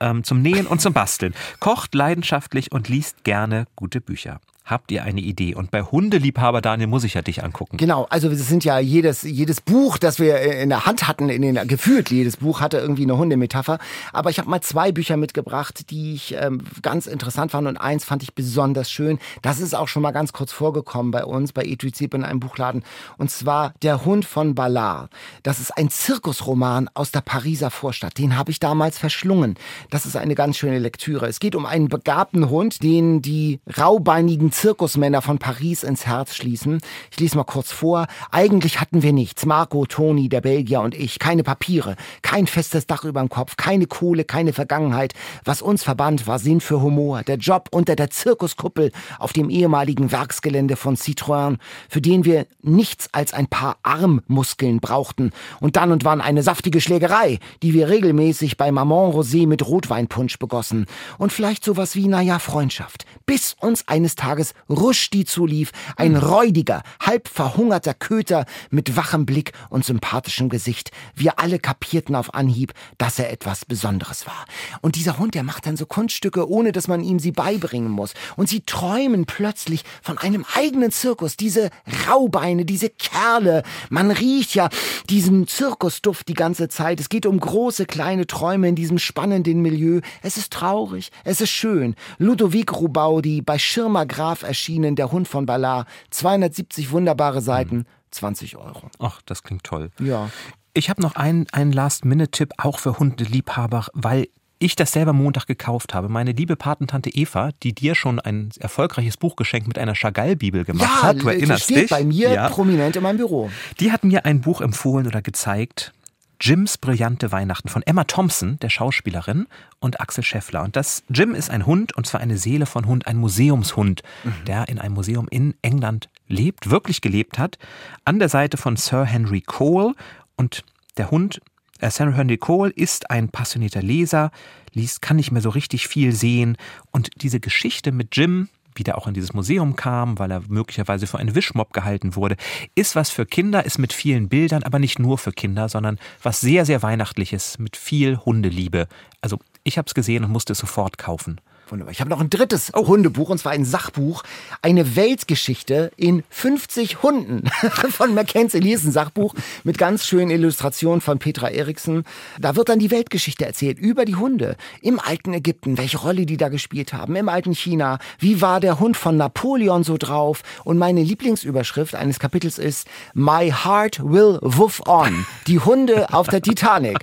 [0.00, 1.34] Ähm, zum Nähen und zum Basteln.
[1.60, 4.40] Kocht leidenschaftlich und liest gerne gute Bücher.
[4.66, 5.54] Habt ihr eine Idee.
[5.54, 7.76] Und bei Hundeliebhaber Daniel muss ich ja dich angucken.
[7.76, 11.40] Genau, also es sind ja jedes, jedes Buch, das wir in der Hand hatten, in
[11.42, 13.78] den, gefühlt jedes Buch hatte irgendwie eine Hundemetapher.
[14.12, 18.04] Aber ich habe mal zwei Bücher mitgebracht, die ich ähm, ganz interessant fand und eins
[18.04, 19.20] fand ich besonders schön.
[19.40, 22.82] Das ist auch schon mal ganz kurz vorgekommen bei uns, bei Etrizip in einem Buchladen.
[23.18, 25.10] Und zwar Der Hund von Ballard.
[25.44, 28.18] Das ist ein Zirkusroman aus der Pariser Vorstadt.
[28.18, 29.54] Den habe ich damals verschlungen.
[29.90, 31.26] Das ist eine ganz schöne Lektüre.
[31.26, 36.80] Es geht um einen begabten Hund, den die raubeinigen Zirkusmänner von Paris ins Herz schließen.
[37.10, 38.06] Ich lese mal kurz vor.
[38.30, 39.44] Eigentlich hatten wir nichts.
[39.44, 41.18] Marco, Toni, der Belgier und ich.
[41.18, 45.12] Keine Papiere, kein festes Dach über dem Kopf, keine Kohle, keine Vergangenheit.
[45.44, 47.22] Was uns verband, war Sinn für Humor.
[47.22, 51.58] Der Job unter der Zirkuskuppel auf dem ehemaligen Werksgelände von Citroën,
[51.90, 55.32] für den wir nichts als ein paar Armmuskeln brauchten.
[55.60, 60.38] Und dann und wann eine saftige Schlägerei, die wir regelmäßig bei Maman Rosé mit Rotweinpunsch
[60.38, 60.86] begossen.
[61.18, 63.04] Und vielleicht sowas wie, naja, Freundschaft.
[63.26, 69.84] Bis uns eines Tages Rushdie zulief, ein räudiger, halb verhungerter Köter mit wachem Blick und
[69.84, 70.90] sympathischem Gesicht.
[71.14, 74.44] Wir alle kapierten auf Anhieb, dass er etwas Besonderes war.
[74.80, 78.14] Und dieser Hund, der macht dann so Kunststücke, ohne dass man ihm sie beibringen muss.
[78.36, 81.36] Und sie träumen plötzlich von einem eigenen Zirkus.
[81.36, 81.70] Diese
[82.08, 83.62] Raubeine, diese Kerle.
[83.90, 84.68] Man riecht ja
[85.08, 87.00] diesen Zirkusduft die ganze Zeit.
[87.00, 90.00] Es geht um große, kleine Träume in diesem spannenden Milieu.
[90.22, 91.94] Es ist traurig, es ist schön.
[92.18, 95.86] Ludovic Rubaudi, bei Schirmer Graf erschienen, Der Hund von Ballard.
[96.10, 98.90] 270 wunderbare Seiten, 20 Euro.
[98.98, 99.90] Ach, das klingt toll.
[99.98, 100.30] Ja.
[100.74, 105.92] Ich habe noch einen, einen Last-Minute-Tipp, auch für Hundeliebhaber, weil ich das selber Montag gekauft
[105.92, 106.08] habe.
[106.08, 111.02] Meine liebe Patentante Eva, die dir schon ein erfolgreiches Buchgeschenk mit einer Chagall-Bibel gemacht Ja,
[111.02, 111.90] hat, du erinnerst steht dich.
[111.90, 112.48] bei mir Ja.
[112.48, 113.50] prominent in meinem Büro.
[113.80, 115.92] Die hat mir ein Buch empfohlen oder gezeigt.
[116.40, 119.46] Jims brillante Weihnachten von Emma Thompson, der Schauspielerin,
[119.78, 120.62] und Axel Scheffler.
[120.62, 124.02] Und das Jim ist ein Hund, und zwar eine Seele von Hund, ein Museumshund,
[124.46, 127.58] der in einem Museum in England lebt, wirklich gelebt hat,
[128.04, 129.94] an der Seite von Sir Henry Cole.
[130.36, 130.64] Und
[130.96, 131.40] der Hund,
[131.80, 134.30] äh, Sir Henry Cole, ist ein passionierter Leser,
[134.72, 136.56] liest, kann nicht mehr so richtig viel sehen.
[136.90, 141.06] Und diese Geschichte mit Jim, wie der auch in dieses Museum kam, weil er möglicherweise
[141.06, 142.36] für einen Wischmob gehalten wurde,
[142.74, 146.40] ist was für Kinder, ist mit vielen Bildern, aber nicht nur für Kinder, sondern was
[146.40, 148.88] sehr, sehr Weihnachtliches, mit viel Hundeliebe.
[149.20, 151.40] Also ich habe es gesehen und musste es sofort kaufen.
[151.68, 151.90] Wunderbar.
[151.90, 154.22] Ich habe noch ein drittes Hundebuch, und zwar ein Sachbuch.
[154.62, 157.48] Eine Weltgeschichte in 50 Hunden
[157.90, 158.74] von Mackenzie Lee.
[158.74, 162.04] Ist ein Sachbuch mit ganz schönen Illustrationen von Petra Eriksen.
[162.38, 164.56] Da wird dann die Weltgeschichte erzählt über die Hunde.
[164.80, 167.16] Im alten Ägypten, welche Rolle die da gespielt haben.
[167.16, 167.98] Im alten China.
[168.20, 170.42] Wie war der Hund von Napoleon so drauf?
[170.62, 175.26] Und meine Lieblingsüberschrift eines Kapitels ist My Heart Will Woof On.
[175.48, 176.98] Die Hunde auf der Titanic.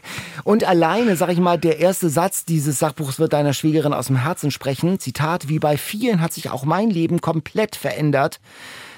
[0.46, 4.16] Und alleine, sag ich mal, der erste Satz dieses Sachbuchs wird deiner Schwägerin aus dem
[4.16, 5.00] Herzen sprechen.
[5.00, 8.40] Zitat, wie bei vielen hat sich auch mein Leben komplett verändert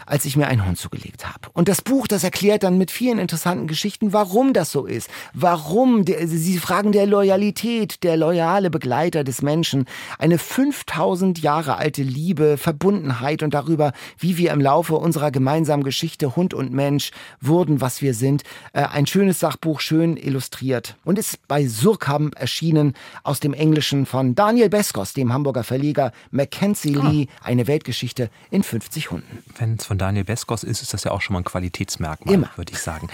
[0.05, 1.49] als ich mir einen Hund zugelegt habe.
[1.53, 5.09] Und das Buch, das erklärt dann mit vielen interessanten Geschichten, warum das so ist.
[5.33, 9.85] Warum, der, sie fragen der Loyalität, der loyale Begleiter des Menschen,
[10.19, 16.35] eine 5000 Jahre alte Liebe, Verbundenheit und darüber, wie wir im Laufe unserer gemeinsamen Geschichte
[16.35, 18.43] Hund und Mensch wurden, was wir sind.
[18.73, 20.95] Äh, ein schönes Sachbuch, schön illustriert.
[21.03, 26.93] Und ist bei Surkamp erschienen aus dem Englischen von Daniel Beskos, dem Hamburger Verleger Mackenzie
[26.93, 29.43] Lee, eine Weltgeschichte in 50 Hunden.
[29.57, 32.49] Wenn es von Daniel Beskos ist, ist das ja auch schon mal ein Qualitätsmerkmal, Immer.
[32.58, 33.08] würde ich sagen.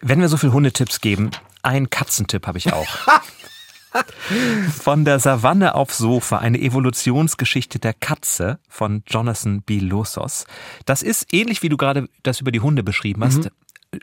[0.00, 1.30] Wenn wir so viel Hundetipps geben,
[1.62, 2.86] ein Katzentipp habe ich auch.
[4.82, 9.78] Von der Savanne aufs Sofa, eine Evolutionsgeschichte der Katze von Jonathan B.
[9.78, 10.46] Losos.
[10.84, 13.50] Das ist ähnlich wie du gerade das über die Hunde beschrieben hast.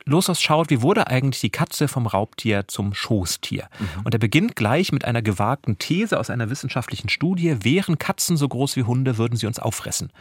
[0.06, 3.68] Losos schaut, wie wurde eigentlich die Katze vom Raubtier zum Schoßtier.
[4.06, 8.48] Und er beginnt gleich mit einer gewagten These aus einer wissenschaftlichen Studie, wären Katzen so
[8.48, 10.14] groß wie Hunde, würden sie uns auffressen.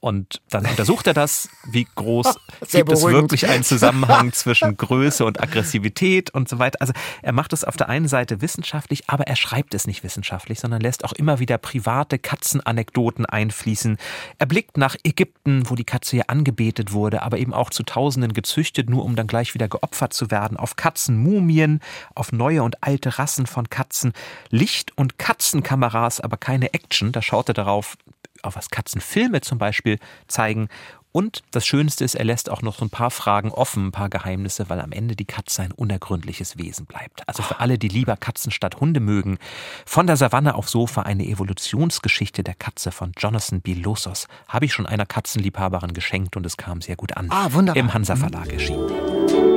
[0.00, 2.26] Und dann untersucht er das, wie groß
[2.66, 6.80] Sehr gibt es wirklich einen Zusammenhang zwischen Größe und Aggressivität und so weiter.
[6.80, 10.60] Also er macht es auf der einen Seite wissenschaftlich, aber er schreibt es nicht wissenschaftlich,
[10.60, 13.96] sondern lässt auch immer wieder private Katzenanekdoten einfließen.
[14.38, 18.32] Er blickt nach Ägypten, wo die Katze ja angebetet wurde, aber eben auch zu Tausenden
[18.32, 20.56] gezüchtet, nur um dann gleich wieder geopfert zu werden.
[20.56, 21.80] Auf Katzenmumien,
[22.14, 24.12] auf neue und alte Rassen von Katzen,
[24.50, 27.10] Licht- und Katzenkameras, aber keine Action.
[27.10, 27.96] Da schaut er darauf,
[28.42, 30.68] auf was Katzenfilme zum Beispiel zeigen.
[31.10, 34.10] Und das Schönste ist, er lässt auch noch so ein paar Fragen offen, ein paar
[34.10, 37.26] Geheimnisse, weil am Ende die Katze ein unergründliches Wesen bleibt.
[37.26, 39.38] Also für alle, die lieber Katzen statt Hunde mögen,
[39.86, 43.74] von der Savanne auf Sofa eine Evolutionsgeschichte der Katze von Jonathan B.
[43.74, 47.28] Losos habe ich schon einer Katzenliebhaberin geschenkt und es kam sehr gut an.
[47.30, 47.80] Ah, wunderbar.
[47.80, 49.47] Im Hansa Verlag erschienen.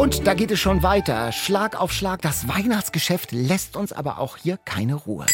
[0.00, 1.30] Und da geht es schon weiter.
[1.30, 2.22] Schlag auf Schlag.
[2.22, 5.26] Das Weihnachtsgeschäft lässt uns aber auch hier keine Ruhe.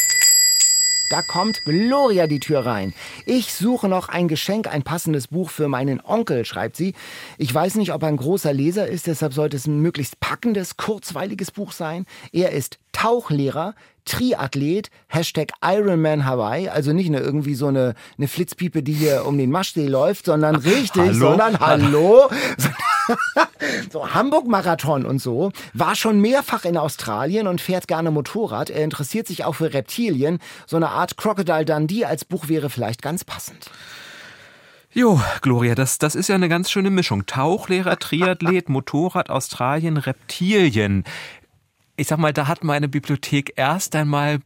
[1.09, 2.93] Da kommt Gloria die Tür rein.
[3.27, 6.95] Ich suche noch ein Geschenk, ein passendes Buch für meinen Onkel, schreibt sie.
[7.39, 10.77] Ich weiß nicht, ob er ein großer Leser ist, deshalb sollte es ein möglichst packendes,
[10.77, 12.05] kurzweiliges Buch sein.
[12.33, 18.83] Er ist Tauchlehrer, Triathlet, Hashtag Ironman Hawaii, also nicht nur irgendwie so eine, eine Flitzpiepe,
[18.83, 21.31] die hier um den Maschsee läuft, sondern richtig, Hallo?
[21.31, 22.29] sondern hallo.
[23.93, 28.71] so Hamburg-Marathon und so, war schon mehrfach in Australien und fährt gerne Motorrad.
[28.71, 30.39] Er interessiert sich auch für Reptilien.
[30.67, 33.71] So eine Art Crocodile Dundee als Buch wäre vielleicht ganz passend.
[34.93, 37.27] Jo, Gloria, das, das ist ja eine ganz schöne Mischung.
[37.27, 41.05] Tauchlehrer, Triathlet, Motorrad, Australien, Reptilien.
[41.97, 44.41] Ich sag mal, da hat meine Bibliothek erst einmal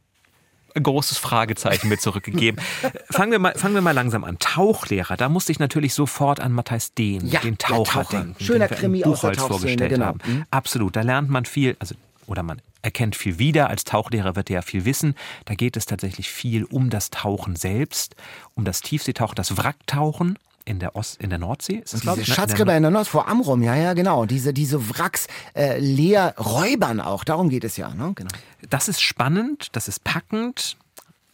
[0.74, 2.60] ein großes Fragezeichen mit zurückgegeben.
[3.10, 4.38] fangen, wir mal, fangen wir mal langsam an.
[4.38, 8.22] Tauchlehrer, da musste ich natürlich sofort an Matthijs Dehn, Ja, den Taucher, Taucher.
[8.22, 10.06] denken, Schöner den wir Krimi im aus der vorgestellt genau.
[10.06, 10.20] haben.
[10.24, 10.44] Mhm.
[10.50, 11.94] Absolut, da lernt man viel, also
[12.26, 13.68] oder man erkennt viel wieder.
[13.68, 15.14] Als Tauchlehrer wird er ja viel wissen.
[15.44, 18.14] Da geht es tatsächlich viel um das Tauchen selbst,
[18.54, 20.38] um das Tiefseetauchen, das Wracktauchen
[20.70, 21.82] in der Ost, in der Nordsee.
[21.84, 22.18] Ist das, Diese ich?
[22.20, 24.24] In der Schatzgräber in der Nord vor Amrum, ja, ja, genau.
[24.24, 28.12] Diese, diese Wracks äh, leer räubern auch, darum geht es ja, ne?
[28.14, 28.30] Genau.
[28.68, 30.76] Das ist spannend, das ist packend.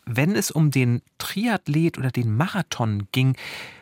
[0.09, 3.37] Wenn es um den Triathlet oder den Marathon ging,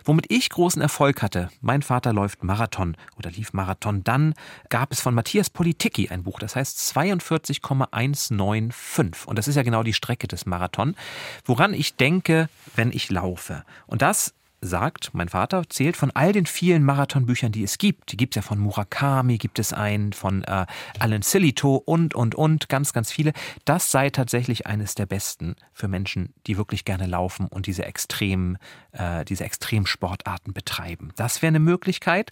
[0.05, 4.33] womit ich großen Erfolg hatte, mein Vater läuft Marathon oder lief Marathon, dann
[4.71, 9.29] gab es von Matthias Politicki ein Buch, das heißt 42,195.
[9.29, 10.97] Und das ist ja genau die Strecke des Marathon,
[11.45, 13.63] woran ich denke, wenn ich laufe.
[13.87, 14.33] Und das
[14.67, 18.13] sagt, mein Vater zählt von all den vielen Marathonbüchern, die es gibt.
[18.13, 20.67] Die gibt es ja von Murakami, gibt es einen von äh,
[20.99, 23.33] Alan Silito und, und, und, ganz, ganz viele.
[23.65, 28.59] Das sei tatsächlich eines der besten für Menschen, die wirklich gerne laufen und diese extremen,
[28.93, 31.13] äh, diese Extremsportarten betreiben.
[31.17, 32.31] Das wäre eine Möglichkeit.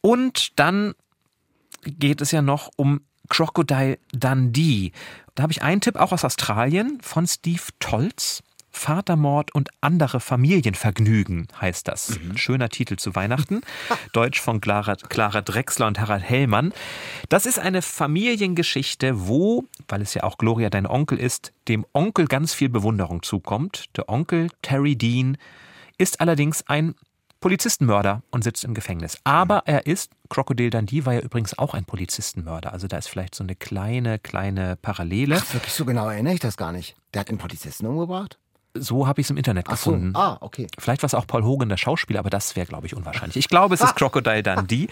[0.00, 0.94] Und dann
[1.82, 4.92] geht es ja noch um Crocodile Dundee.
[5.34, 8.42] Da habe ich einen Tipp auch aus Australien von Steve Tolz.
[8.74, 12.18] Vatermord und andere Familienvergnügen heißt das.
[12.18, 13.62] Ein schöner Titel zu Weihnachten.
[14.12, 16.72] Deutsch von Clara, Clara Drechsler und Harald Hellmann.
[17.28, 22.26] Das ist eine Familiengeschichte, wo, weil es ja auch Gloria dein Onkel ist, dem Onkel
[22.26, 23.86] ganz viel Bewunderung zukommt.
[23.96, 25.38] Der Onkel Terry Dean
[25.96, 26.94] ist allerdings ein
[27.40, 29.18] Polizistenmörder und sitzt im Gefängnis.
[29.22, 32.72] Aber er ist, Crocodile Dundee war ja übrigens auch ein Polizistenmörder.
[32.72, 35.36] Also da ist vielleicht so eine kleine, kleine Parallele.
[35.38, 36.96] Ach, wirklich so genau erinnere ich das gar nicht.
[37.12, 38.38] Der hat einen Polizisten umgebracht?
[38.76, 39.92] So habe ich es im Internet Ach so.
[39.92, 40.16] gefunden.
[40.16, 40.66] Ah, okay.
[40.78, 43.36] Vielleicht war es auch Paul Hogan, der Schauspieler, aber das wäre, glaube ich, unwahrscheinlich.
[43.36, 44.88] Ich glaube, es ist Crocodile Dundee.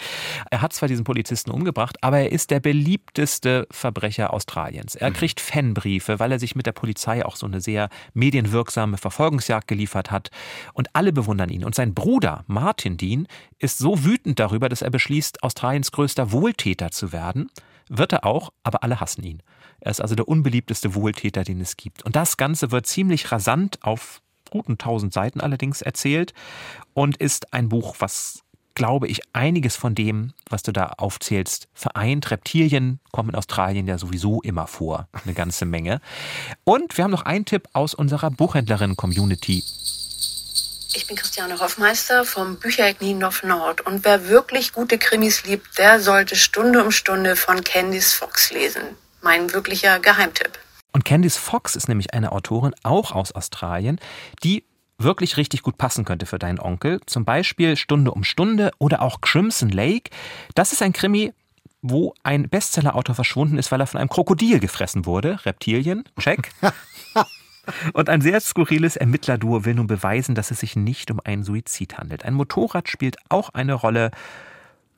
[0.49, 4.95] Er hat zwar diesen Polizisten umgebracht, aber er ist der beliebteste Verbrecher Australiens.
[4.95, 9.67] Er kriegt Fanbriefe, weil er sich mit der Polizei auch so eine sehr medienwirksame Verfolgungsjagd
[9.67, 10.31] geliefert hat.
[10.73, 11.65] Und alle bewundern ihn.
[11.65, 13.27] Und sein Bruder, Martin Dean,
[13.59, 17.49] ist so wütend darüber, dass er beschließt, Australiens größter Wohltäter zu werden.
[17.89, 19.43] Wird er auch, aber alle hassen ihn.
[19.79, 22.03] Er ist also der unbeliebteste Wohltäter, den es gibt.
[22.03, 26.33] Und das Ganze wird ziemlich rasant auf guten tausend Seiten allerdings erzählt
[26.93, 28.43] und ist ein Buch, was,
[28.75, 32.29] glaube ich, einiges von dem, was du da aufzählst, vereint.
[32.29, 36.01] Reptilien kommen in Australien ja sowieso immer vor, eine ganze Menge.
[36.63, 39.63] Und wir haben noch einen Tipp aus unserer Buchhändlerin-Community.
[40.95, 45.99] Ich bin Christiane Hoffmeister vom Büchereck Niendorf Nord und wer wirklich gute Krimis liebt, der
[45.99, 48.83] sollte Stunde um Stunde von Candice Fox lesen.
[49.21, 50.59] Mein wirklicher Geheimtipp.
[50.91, 53.99] Und Candice Fox ist nämlich eine Autorin, auch aus Australien,
[54.43, 54.65] die
[54.99, 57.01] wirklich richtig gut passen könnte für deinen Onkel.
[57.07, 60.11] Zum Beispiel Stunde um Stunde oder auch Crimson Lake.
[60.53, 61.33] Das ist ein Krimi,
[61.81, 65.43] wo ein Bestsellerautor verschwunden ist, weil er von einem Krokodil gefressen wurde.
[65.43, 66.51] Reptilien, check.
[67.93, 71.97] Und ein sehr skurriles Ermittlerduo will nun beweisen, dass es sich nicht um einen Suizid
[71.97, 72.25] handelt.
[72.25, 74.11] Ein Motorrad spielt auch eine Rolle.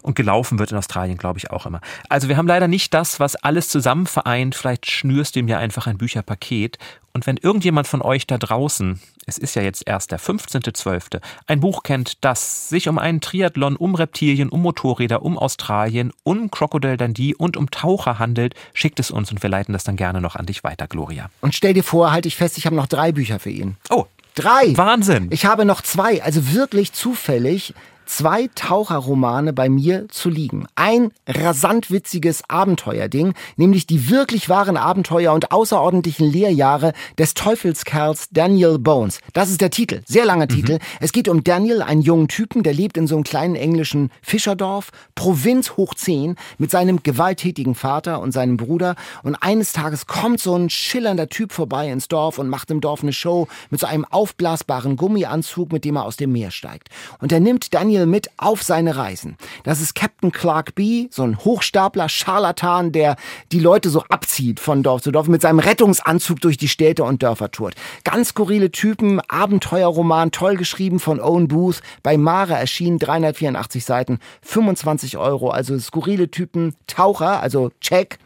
[0.06, 1.82] Und gelaufen wird in Australien, glaube ich, auch immer.
[2.10, 4.54] Also wir haben leider nicht das, was alles zusammen vereint.
[4.54, 6.78] Vielleicht schnürst du ihm ja einfach ein Bücherpaket.
[7.12, 11.60] Und wenn irgendjemand von euch da draußen, es ist ja jetzt erst der 15.12., ein
[11.60, 16.98] Buch kennt, das sich um einen Triathlon, um Reptilien, um Motorräder, um Australien, um Crocodile
[16.98, 20.36] Dundee und um Taucher handelt, schickt es uns und wir leiten das dann gerne noch
[20.36, 21.32] an dich weiter, Gloria.
[21.42, 23.78] Und stell dir vor, halte ich fest, ich habe noch drei Bücher für ihn.
[23.90, 24.76] Oh, Drei!
[24.76, 25.30] Wahnsinn!
[25.32, 27.74] Ich habe noch zwei, also wirklich zufällig
[28.06, 30.68] zwei Taucherromane bei mir zu liegen.
[30.76, 38.80] Ein rasant witziges Abenteuerding, nämlich die wirklich wahren Abenteuer und außerordentlichen Lehrjahre des Teufelskerls Daniel
[38.80, 39.20] Bones.
[39.34, 40.80] Das ist der Titel, sehr langer Titel.
[41.00, 44.92] Es geht um Daniel, einen jungen Typen, der lebt in so einem kleinen englischen Fischerdorf,
[45.16, 48.96] Provinz hoch 10, mit seinem gewalttätigen Vater und seinem Bruder.
[49.24, 53.04] Und eines Tages kommt so ein schillernder Typ vorbei ins Dorf und macht im Dorf
[53.04, 56.90] eine Show mit so einem aufblasbaren Gummianzug, mit dem er aus dem Meer steigt.
[57.20, 59.38] Und er nimmt Daniel Daniel mit auf seine Reisen.
[59.64, 63.16] Das ist Captain Clark B., so ein Hochstapler, Scharlatan, der
[63.54, 67.24] die Leute so abzieht von Dorf zu Dorf, mit seinem Rettungsanzug durch die Städte und
[67.24, 67.76] Dörfer tourt.
[68.04, 75.18] Ganz skurrile Typen, Abenteuerroman, toll geschrieben von Owen Booth, bei Mare erschienen, 384 Seiten, 25
[75.18, 78.20] Euro, also skurrile Typen, Taucher, also Check,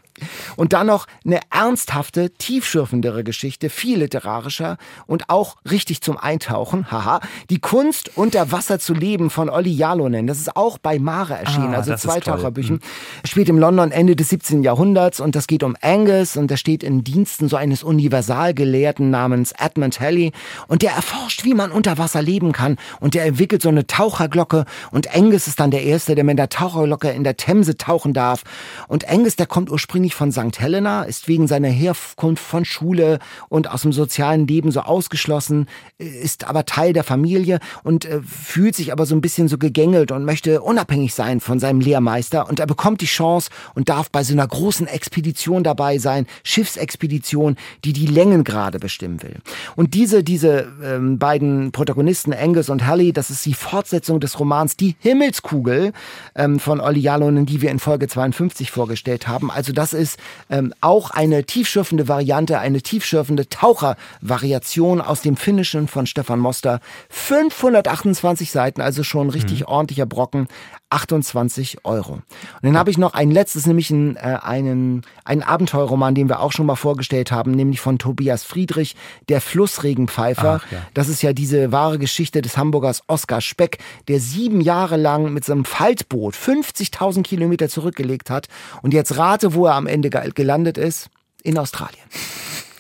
[0.55, 4.77] und dann noch eine ernsthafte, tiefschürfendere Geschichte, viel literarischer
[5.07, 6.91] und auch richtig zum Eintauchen.
[6.91, 7.19] Haha.
[7.49, 10.27] Die Kunst unter Wasser zu leben von Olli Jalonen.
[10.27, 12.35] Das ist auch bei Mare erschienen, Ah, also das zwei toll.
[12.35, 12.75] Taucherbüchen.
[12.77, 13.27] Mhm.
[13.27, 14.63] Spielt im London Ende des 17.
[14.63, 19.53] Jahrhunderts und das geht um Angus und der steht in Diensten so eines Universalgelehrten namens
[19.57, 20.31] Edmund Halley
[20.67, 24.65] und der erforscht, wie man unter Wasser leben kann und der entwickelt so eine Taucherglocke
[24.91, 28.43] und Angus ist dann der Erste, der mit der Taucherglocke in der Themse tauchen darf
[28.87, 30.59] und Angus, der kommt ursprünglich von St.
[30.59, 36.47] Helena, ist wegen seiner Herkunft von Schule und aus dem sozialen Leben so ausgeschlossen, ist
[36.47, 40.25] aber Teil der Familie und äh, fühlt sich aber so ein bisschen so gegängelt und
[40.25, 44.33] möchte unabhängig sein von seinem Lehrmeister und er bekommt die Chance und darf bei so
[44.33, 47.55] einer großen Expedition dabei sein, Schiffsexpedition,
[47.85, 49.37] die die Längengrade bestimmen will.
[49.75, 54.77] Und diese, diese ähm, beiden Protagonisten, Angus und Hallie, das ist die Fortsetzung des Romans
[54.77, 55.93] Die Himmelskugel
[56.35, 59.51] ähm, von Olli Jalonen, die wir in Folge 52 vorgestellt haben.
[59.51, 60.17] Also das ist
[60.49, 66.79] ähm, auch eine tiefschürfende Variante, eine tiefschürfende Tauchervariation aus dem Finnischen von Stefan Moster.
[67.09, 70.47] 528 Seiten, also schon ein richtig ordentlicher Brocken.
[70.91, 72.13] 28 Euro.
[72.13, 72.23] Und
[72.63, 76.51] dann habe ich noch ein letztes, nämlich einen, äh, einen, einen Abenteuerroman, den wir auch
[76.51, 78.95] schon mal vorgestellt haben, nämlich von Tobias Friedrich,
[79.29, 80.61] Der Flussregenpfeifer.
[80.63, 80.79] Ach, ja.
[80.95, 83.77] Das ist ja diese wahre Geschichte des Hamburgers Oskar Speck,
[84.07, 88.47] der sieben Jahre lang mit seinem Faltboot 50.000 Kilometer zurückgelegt hat.
[88.81, 91.09] Und jetzt rate, wo er am Ende ge- gelandet ist.
[91.41, 92.03] In Australien.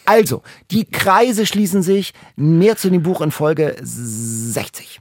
[0.05, 2.13] Also, die Kreise schließen sich.
[2.35, 4.99] Mehr zu dem Buch in Folge 60.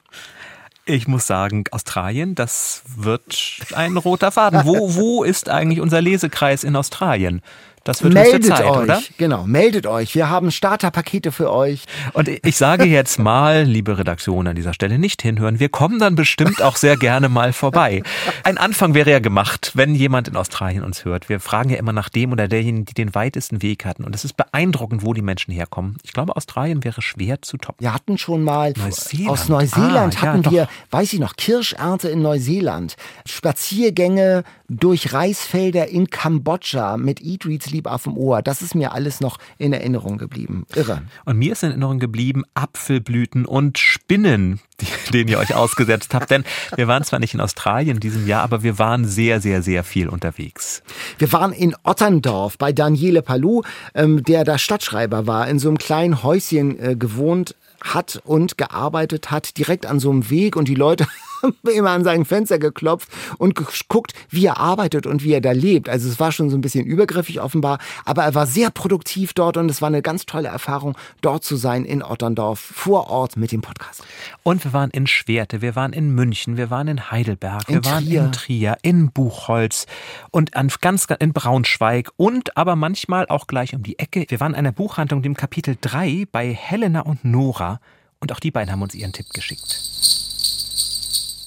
[0.85, 4.63] Ich muss sagen, Australien, das wird ein roter Faden.
[4.65, 7.43] Wo, wo ist eigentlich unser Lesekreis in Australien?
[7.89, 9.03] Das wird meldet Zeit, euch, oder?
[9.17, 10.15] genau, meldet euch.
[10.15, 11.85] Wir haben Starterpakete für euch.
[12.13, 15.59] Und ich sage jetzt mal, liebe Redaktion, an dieser Stelle nicht hinhören.
[15.59, 18.03] Wir kommen dann bestimmt auch sehr gerne mal vorbei.
[18.45, 21.31] Ein Anfang wäre ja gemacht, wenn jemand in Australien uns hört.
[21.31, 24.05] Wir fragen ja immer nach dem oder derjenigen, die den weitesten Weg hatten.
[24.05, 25.97] Und es ist beeindruckend, wo die Menschen herkommen.
[26.03, 27.81] Ich glaube, Australien wäre schwer zu toppen.
[27.81, 29.31] Wir hatten schon mal Neuseeland.
[29.31, 30.53] aus Neuseeland Ah, ja, hatten doch.
[30.53, 37.47] wir, weiß ich noch, Kirschernte in Neuseeland, Spaziergänge durch Reisfelder in Kambodscha mit Eat
[37.79, 38.43] Sleep auf dem Ohr.
[38.43, 40.67] Das ist mir alles noch in Erinnerung geblieben.
[40.75, 41.03] Irre.
[41.25, 46.31] Und mir ist in Erinnerung geblieben Apfelblüten und Spinnen, die, denen ihr euch ausgesetzt habt.
[46.31, 49.63] Denn wir waren zwar nicht in Australien in diesem Jahr, aber wir waren sehr, sehr,
[49.63, 50.83] sehr viel unterwegs.
[51.19, 53.63] Wir waren in Otterndorf bei Daniele Palou,
[53.95, 59.31] ähm, der da Stadtschreiber war, in so einem kleinen Häuschen äh, gewohnt hat und gearbeitet
[59.31, 61.07] hat, direkt an so einem Weg und die Leute
[61.75, 63.09] immer an sein Fenster geklopft
[63.39, 65.89] und geguckt, wie er arbeitet und wie er da lebt.
[65.89, 69.57] Also es war schon so ein bisschen übergriffig offenbar, aber er war sehr produktiv dort
[69.57, 73.53] und es war eine ganz tolle Erfahrung, dort zu sein in Otterndorf, vor Ort mit
[73.53, 74.03] dem Podcast.
[74.43, 77.85] Und wir waren in Schwerte, wir waren in München, wir waren in Heidelberg, wir In
[77.85, 78.25] waren Trier.
[78.25, 79.87] in Trier, in Buchholz
[80.31, 84.27] und an ganz in Braunschweig und aber manchmal auch gleich um die Ecke.
[84.29, 87.81] Wir waren in einer Buchhandlung, dem Kapitel 3 bei Helena und Nora
[88.21, 90.18] und auch die beiden haben uns ihren Tipp geschickt.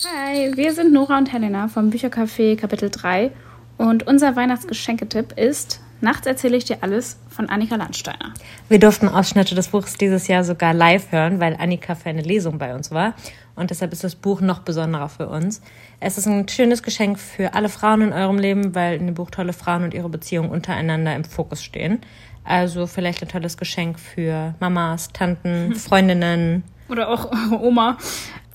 [0.03, 3.31] Hi, wir sind Nora und Helena vom Büchercafé Kapitel 3
[3.77, 8.33] und unser Weihnachtsgeschenketipp ist Nachts erzähle ich dir alles von Annika Landsteiner.
[8.69, 12.57] Wir durften Ausschnitte des Buches dieses Jahr sogar live hören, weil Annika für eine Lesung
[12.57, 13.13] bei uns war.
[13.55, 15.61] Und deshalb ist das Buch noch besonderer für uns.
[15.99, 19.29] Es ist ein schönes Geschenk für alle Frauen in eurem Leben, weil in dem Buch
[19.29, 21.99] tolle Frauen und ihre Beziehungen untereinander im Fokus stehen.
[22.43, 26.63] Also vielleicht ein tolles Geschenk für Mamas, Tanten, Freundinnen.
[26.89, 27.99] Oder auch Oma.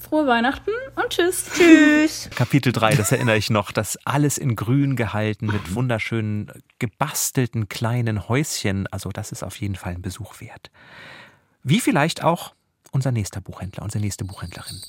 [0.08, 1.46] Frohe Weihnachten und tschüss.
[1.52, 2.30] Tschüss.
[2.36, 8.28] Kapitel 3, das erinnere ich noch, das alles in grün gehalten mit wunderschönen gebastelten kleinen
[8.28, 8.86] Häuschen.
[8.92, 10.70] Also das ist auf jeden Fall ein Besuch wert.
[11.64, 12.54] Wie vielleicht auch
[12.92, 14.80] unser nächster Buchhändler, unsere nächste Buchhändlerin.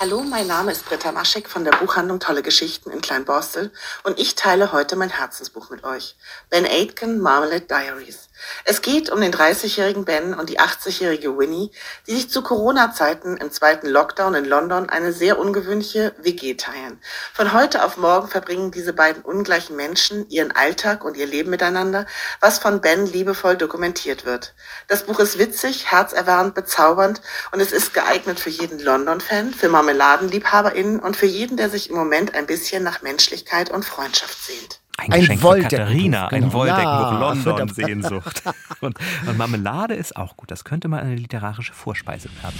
[0.00, 3.70] Hallo, mein Name ist Britta Maschek von der Buchhandlung Tolle Geschichten in Kleinborstel
[4.02, 6.16] und ich teile heute mein Herzensbuch mit euch.
[6.48, 8.30] Ben Aitken Marmalade Diaries.
[8.64, 11.70] Es geht um den 30-jährigen Ben und die 80-jährige Winnie,
[12.06, 17.00] die sich zu Corona-Zeiten im zweiten Lockdown in London eine sehr ungewöhnliche WG teilen.
[17.32, 22.06] Von heute auf morgen verbringen diese beiden ungleichen Menschen ihren Alltag und ihr Leben miteinander,
[22.40, 24.54] was von Ben liebevoll dokumentiert wird.
[24.88, 27.22] Das Buch ist witzig, herzerwärmend, bezaubernd
[27.52, 31.96] und es ist geeignet für jeden London-Fan, für MarmeladenliebhaberInnen und für jeden, der sich im
[31.96, 36.46] Moment ein bisschen nach Menschlichkeit und Freundschaft sehnt ein, ein Geschenk Wolldeckenbuch, Katharina, genau.
[36.46, 38.42] ein Wolldeckenbuch, ah, ja, London, Sehnsucht.
[38.80, 38.98] Und,
[39.28, 40.50] und, Marmelade ist auch gut.
[40.50, 42.58] Das könnte mal eine literarische Vorspeise werden.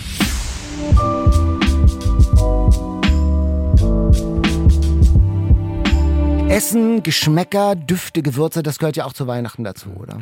[6.49, 10.21] Essen, Geschmäcker, Düfte, Gewürze, das gehört ja auch zu Weihnachten dazu, oder?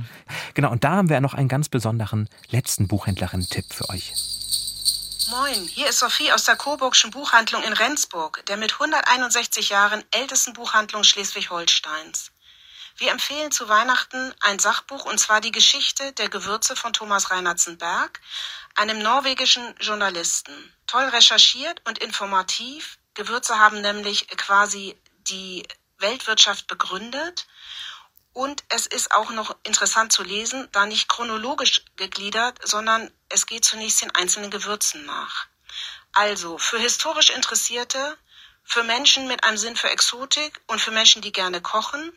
[0.55, 4.15] Genau, und da haben wir noch einen ganz besonderen letzten Buchhändlerin-Tipp für euch.
[5.31, 10.55] Moin, hier ist Sophie aus der Coburgschen Buchhandlung in Rendsburg, der mit 161 Jahren ältesten
[10.55, 12.33] Buchhandlung Schleswig-Holsteins.
[12.97, 18.21] Wir empfehlen zu Weihnachten ein Sachbuch und zwar die Geschichte der Gewürze von Thomas Reinertsenberg,
[18.75, 20.75] einem norwegischen Journalisten.
[20.89, 22.99] Toll recherchiert und informativ.
[23.15, 25.63] Gewürze haben nämlich quasi die
[25.99, 27.47] Weltwirtschaft begründet.
[28.33, 33.65] Und es ist auch noch interessant zu lesen, da nicht chronologisch gegliedert, sondern es geht
[33.65, 35.47] zunächst den einzelnen Gewürzen nach.
[36.13, 38.17] Also für historisch Interessierte,
[38.65, 42.13] für Menschen mit einem Sinn für Exotik und für Menschen, die gerne kochen.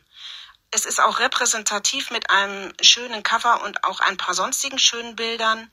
[0.70, 5.70] Es ist auch repräsentativ mit einem schönen Cover und auch ein paar sonstigen schönen Bildern.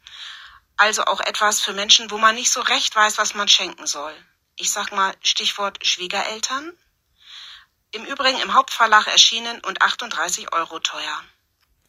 [0.77, 4.13] Also auch etwas für Menschen, wo man nicht so recht weiß, was man schenken soll.
[4.55, 6.75] Ich sag mal Stichwort Schwiegereltern.
[7.93, 11.23] Im Übrigen im Hauptverlag erschienen und 38 Euro teuer.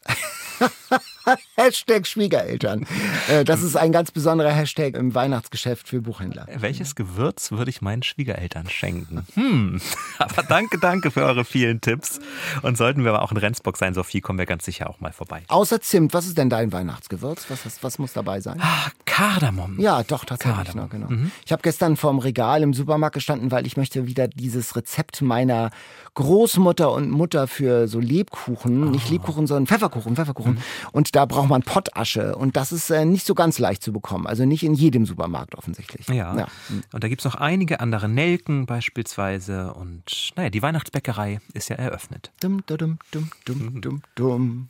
[1.55, 2.85] Hashtag Schwiegereltern.
[3.29, 6.47] Äh, Das ist ein ganz besonderer Hashtag im Weihnachtsgeschäft für Buchhändler.
[6.53, 9.25] Welches Gewürz würde ich meinen Schwiegereltern schenken?
[9.35, 9.81] Hm,
[10.19, 12.19] aber danke, danke für eure vielen Tipps.
[12.61, 15.13] Und sollten wir aber auch in Rendsburg sein, Sophie, kommen wir ganz sicher auch mal
[15.13, 15.43] vorbei.
[15.47, 17.45] Außer Zimt, was ist denn dein Weihnachtsgewürz?
[17.49, 18.59] Was, was, was muss dabei sein?
[18.61, 19.79] Ah, Kardamom.
[19.79, 20.55] Ja, doch, tatsächlich.
[20.55, 20.83] Kardamom.
[20.83, 21.09] Ne, genau.
[21.09, 21.31] Mhm.
[21.45, 25.69] Ich habe gestern vorm Regal im Supermarkt gestanden, weil ich möchte wieder dieses Rezept meiner
[26.15, 30.59] Großmutter und Mutter für so Lebkuchen, nicht Lebkuchen, sondern Pfefferkuchen, Pfefferkuchen.
[30.91, 32.35] Und da braucht man Pottasche.
[32.35, 34.27] Und das ist äh, nicht so ganz leicht zu bekommen.
[34.27, 36.07] Also nicht in jedem Supermarkt offensichtlich.
[36.07, 36.35] Ja.
[36.35, 36.47] Ja.
[36.91, 39.73] Und da gibt's noch einige andere Nelken beispielsweise.
[39.73, 42.31] Und naja, die Weihnachtsbäckerei ist ja eröffnet.
[42.39, 42.77] Dum, dum,
[43.11, 44.69] dum, dum, dum, dum.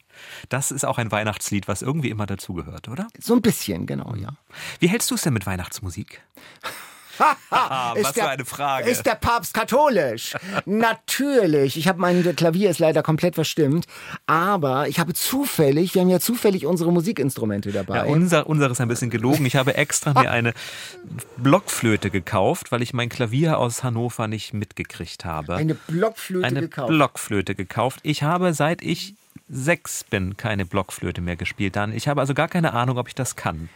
[0.50, 3.08] Das ist auch ein Weihnachtslied, was irgendwie immer dazugehört, oder?
[3.20, 4.30] So ein bisschen, genau, ja.
[4.80, 6.22] Wie hältst du es denn mit Weihnachtsmusik?
[7.50, 8.90] Was für eine Frage.
[8.90, 10.36] Ist der Papst katholisch?
[10.66, 11.78] Natürlich.
[11.78, 13.86] Ich habe mein Klavier ist leider komplett verstimmt,
[14.26, 17.98] aber ich habe zufällig, wir haben ja zufällig unsere Musikinstrumente dabei.
[17.98, 19.46] Ja, unser, unser ist ein bisschen gelogen.
[19.46, 20.54] Ich habe extra mir eine
[21.38, 25.56] Blockflöte gekauft, weil ich mein Klavier aus Hannover nicht mitgekriegt habe.
[25.56, 26.90] Eine Blockflöte eine gekauft.
[26.90, 28.00] Blockflöte gekauft.
[28.04, 29.16] Ich habe seit ich
[29.50, 31.76] sechs bin keine Blockflöte mehr gespielt.
[31.76, 33.70] Dann ich habe also gar keine Ahnung, ob ich das kann.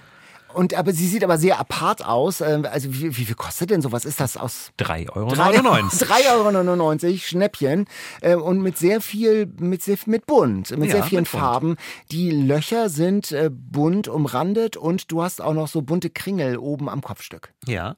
[0.54, 2.41] Und aber sie sieht aber sehr apart aus.
[2.41, 4.06] Ähm, Also wie, wie viel kostet denn sowas?
[4.06, 5.30] Ist das aus 3,99 Euro.
[5.32, 7.86] 3,99 Euro, Schnäppchen.
[8.22, 11.28] Äh, Und mit sehr viel, mit sehr, mit bunt, mit Ja, sehr vielen mit.
[11.30, 11.76] Farben.
[12.12, 16.89] Die Löcher sind äh, bunt umrandet und du hast auch noch so bunte Kringel oben
[16.89, 17.54] am Kopfstück.
[17.66, 17.95] Ja,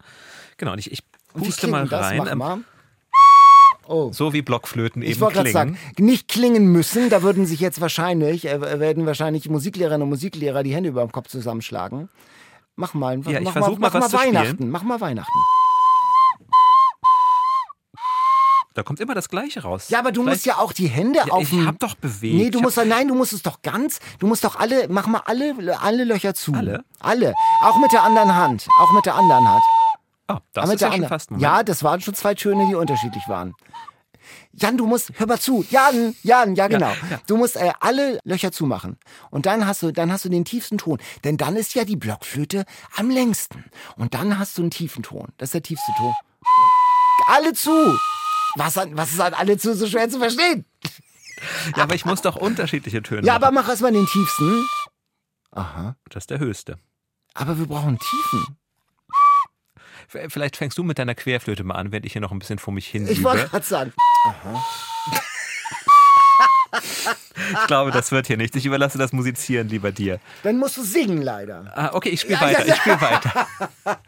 [0.57, 0.73] genau.
[0.73, 2.05] Und ich, ich puste mal das?
[2.07, 2.17] rein.
[2.17, 2.57] Mach Ähm, mal.
[3.87, 4.11] Oh.
[4.13, 5.77] So wie Blockflöten Ich eben wollte gerade klingen.
[5.95, 10.61] sagen, nicht klingen müssen, da würden sich jetzt wahrscheinlich, äh, werden wahrscheinlich Musiklehrerinnen und Musiklehrer
[10.61, 12.07] die Hände über dem Kopf zusammenschlagen.
[12.79, 14.35] Mach mal, Ja, mach mal, mal mach was mal zu spielen.
[14.35, 15.39] Weihnachten, mach mal Weihnachten.
[18.73, 19.89] Da kommt immer das Gleiche raus.
[19.89, 22.33] Ja, aber du musst Vielleicht- ja auch die Hände Ja, auf ich hab doch bewegt.
[22.35, 25.07] Nee, du musst doch, nein, du musst es doch ganz, du musst doch alle, mach
[25.07, 26.53] mal alle, alle Löcher zu.
[26.53, 26.85] Alle?
[27.01, 27.33] Alle.
[27.61, 28.67] Auch mit der anderen Hand.
[28.79, 29.63] Auch mit der anderen Hand.
[30.29, 32.65] Oh, das Aber mit ist ja schon fast ein Ja, das waren schon zwei Töne,
[32.67, 33.55] die unterschiedlich waren.
[34.59, 35.65] Jan, du musst, hör mal zu.
[35.69, 36.89] Jan, Jan, ja genau.
[37.09, 37.19] ja.
[37.27, 38.97] Du musst äh, alle Löcher zumachen.
[39.31, 40.99] Und dann hast du, dann hast du den tiefsten Ton.
[41.23, 43.65] Denn dann ist ja die Blockflöte am längsten.
[43.95, 45.27] Und dann hast du einen tiefen Ton.
[45.37, 46.13] Das ist der tiefste Ton.
[47.27, 47.97] Alle zu!
[48.55, 50.65] Was, an, was ist an alle zu so schwer zu verstehen?
[51.75, 53.43] Ja, aber ich muss doch unterschiedliche Töne Ja, machen.
[53.43, 54.65] aber mach erstmal den tiefsten.
[55.51, 55.95] Aha.
[56.09, 56.79] Das ist der höchste.
[57.33, 58.57] Aber wir brauchen tiefen.
[60.09, 62.73] Vielleicht fängst du mit deiner Querflöte mal an, während ich hier noch ein bisschen vor
[62.73, 63.93] mich hin Ich wollte gerade sagen.
[64.25, 64.65] Aha.
[67.51, 68.55] Ich glaube, das wird hier nicht.
[68.55, 70.19] Ich überlasse das Musizieren lieber dir.
[70.43, 71.71] Dann musst du singen, leider.
[71.75, 72.65] Ah, okay, ich spiele Ja, weiter.
[72.65, 73.47] ja, Ich spiele weiter.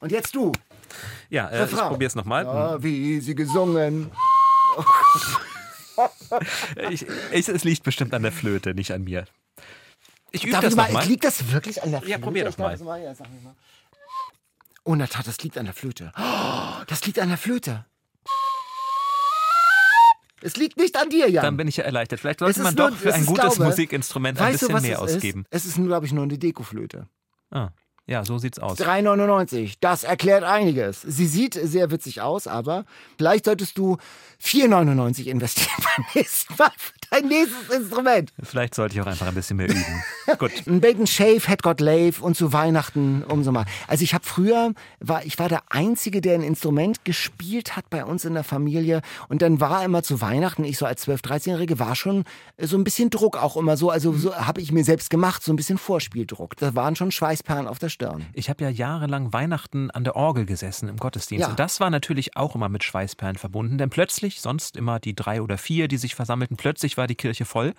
[0.00, 0.52] Und jetzt du.
[1.28, 1.72] Ja, äh, ich
[2.06, 2.46] es nochmal.
[2.46, 4.10] Ah, wie sie gesungen.
[6.90, 9.26] Ich, ich, es liegt bestimmt an der Flöte, nicht an mir.
[10.30, 11.06] Ich übe das mal, nochmal.
[11.06, 12.12] liegt das wirklich an der Flöte?
[12.12, 12.74] Ja, probier doch mal.
[12.78, 13.54] ja, mal.
[14.84, 16.12] Oh, in der Tat, das liegt an der Flöte.
[16.16, 17.84] Oh, das liegt an der Flöte.
[20.42, 21.44] Es liegt nicht an dir, Jan.
[21.44, 22.20] Dann bin ich ja erleichtert.
[22.20, 25.44] Vielleicht sollte man nur- doch für ein gutes glaube- Musikinstrument ein bisschen mehr ausgeben.
[25.50, 25.66] Ist?
[25.66, 27.08] Es ist, glaube ich, nur eine Dekoflöte.
[27.50, 27.70] Ah,
[28.10, 28.76] ja, so sieht's aus.
[28.78, 29.74] 3,99.
[29.80, 31.00] Das erklärt einiges.
[31.00, 32.84] Sie sieht sehr witzig aus, aber
[33.16, 33.98] vielleicht solltest du
[34.42, 38.32] 4,99 investieren beim nächsten Mal für dein nächstes Instrument.
[38.42, 39.84] Vielleicht sollte ich auch einfach ein bisschen mehr üben.
[40.38, 40.50] Gut.
[40.66, 43.64] Ein Bacon Shave, Head Got Lave und zu Weihnachten umso mal.
[43.86, 48.04] Also ich habe früher, war, ich war der Einzige, der ein Instrument gespielt hat bei
[48.04, 49.02] uns in der Familie.
[49.28, 52.24] Und dann war immer zu Weihnachten, ich so als 12-, 13-Jährige, war schon
[52.58, 53.90] so ein bisschen Druck auch immer so.
[53.90, 56.56] Also so habe ich mir selbst gemacht, so ein bisschen Vorspieldruck.
[56.56, 57.99] Da waren schon Schweißperlen auf der Stirn.
[58.32, 61.42] Ich habe ja jahrelang Weihnachten an der Orgel gesessen im Gottesdienst.
[61.42, 61.50] Ja.
[61.50, 63.78] Und das war natürlich auch immer mit Schweißperlen verbunden.
[63.78, 67.44] Denn plötzlich, sonst immer die drei oder vier, die sich versammelten, plötzlich war die Kirche
[67.44, 67.74] voll.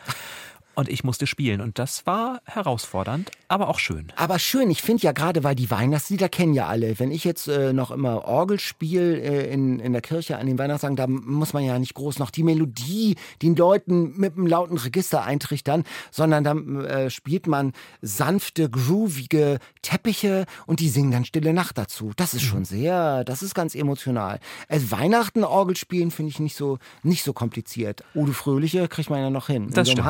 [0.74, 1.62] Und ich musste spielen.
[1.62, 4.08] Und das war herausfordernd, aber auch schön.
[4.16, 6.98] Aber schön, ich finde ja gerade, weil die Weihnachtslieder kennen ja alle.
[7.00, 10.58] Wenn ich jetzt äh, noch immer Orgel spiele äh, in, in der Kirche an den
[10.58, 14.78] Weihnachtstagen, da muss man ja nicht groß noch die Melodie den Leuten mit einem lauten
[14.78, 21.54] Register eintrichtern, sondern dann äh, spielt man sanfte, groovige Teppiche und die singen dann Stille
[21.54, 22.14] Nacht dazu.
[22.16, 24.40] Das ist schon sehr, das ist ganz emotional.
[24.70, 28.04] Also Weihnachten Orgel spielen finde ich nicht so, nicht so kompliziert.
[28.16, 29.66] Udo Fröhliche kriegt man ja noch hin.
[29.66, 30.08] in Das so einem stimmt.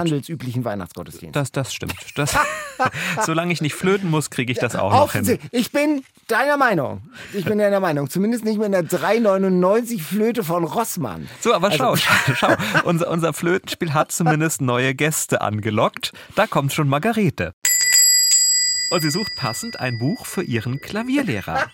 [0.52, 1.36] Handelsüblichen Weihnachtsgottesdienst.
[1.36, 1.96] Das, das stimmt.
[2.16, 2.36] Das,
[3.26, 5.40] solange ich nicht flöten muss, kriege ich das auch noch hin.
[5.52, 7.02] Ich bin deiner Meinung.
[7.34, 8.10] Ich bin deiner Meinung.
[8.10, 11.28] Zumindest nicht mit einer 3,99 Flöte von Rossmann.
[11.40, 12.04] So, aber schau, Also-
[12.36, 12.56] schau, schau.
[12.84, 16.12] Unser, unser Flötenspiel hat zumindest neue Gäste angelockt.
[16.36, 17.54] Da kommt schon Margarete.
[18.92, 21.68] Und sie sucht passend ein Buch für ihren Klavierlehrer.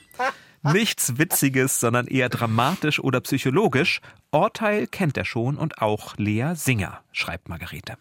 [0.62, 4.02] Nichts Witziges, sondern eher dramatisch oder psychologisch.
[4.32, 7.98] Urteil kennt er schon und auch Lea Singer, schreibt Margarete.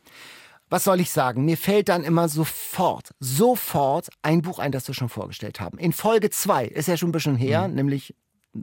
[0.68, 1.44] Was soll ich sagen?
[1.44, 5.78] Mir fällt dann immer sofort, sofort ein Buch ein, das wir schon vorgestellt haben.
[5.78, 8.14] In Folge 2, ist ja schon ein bisschen her, nämlich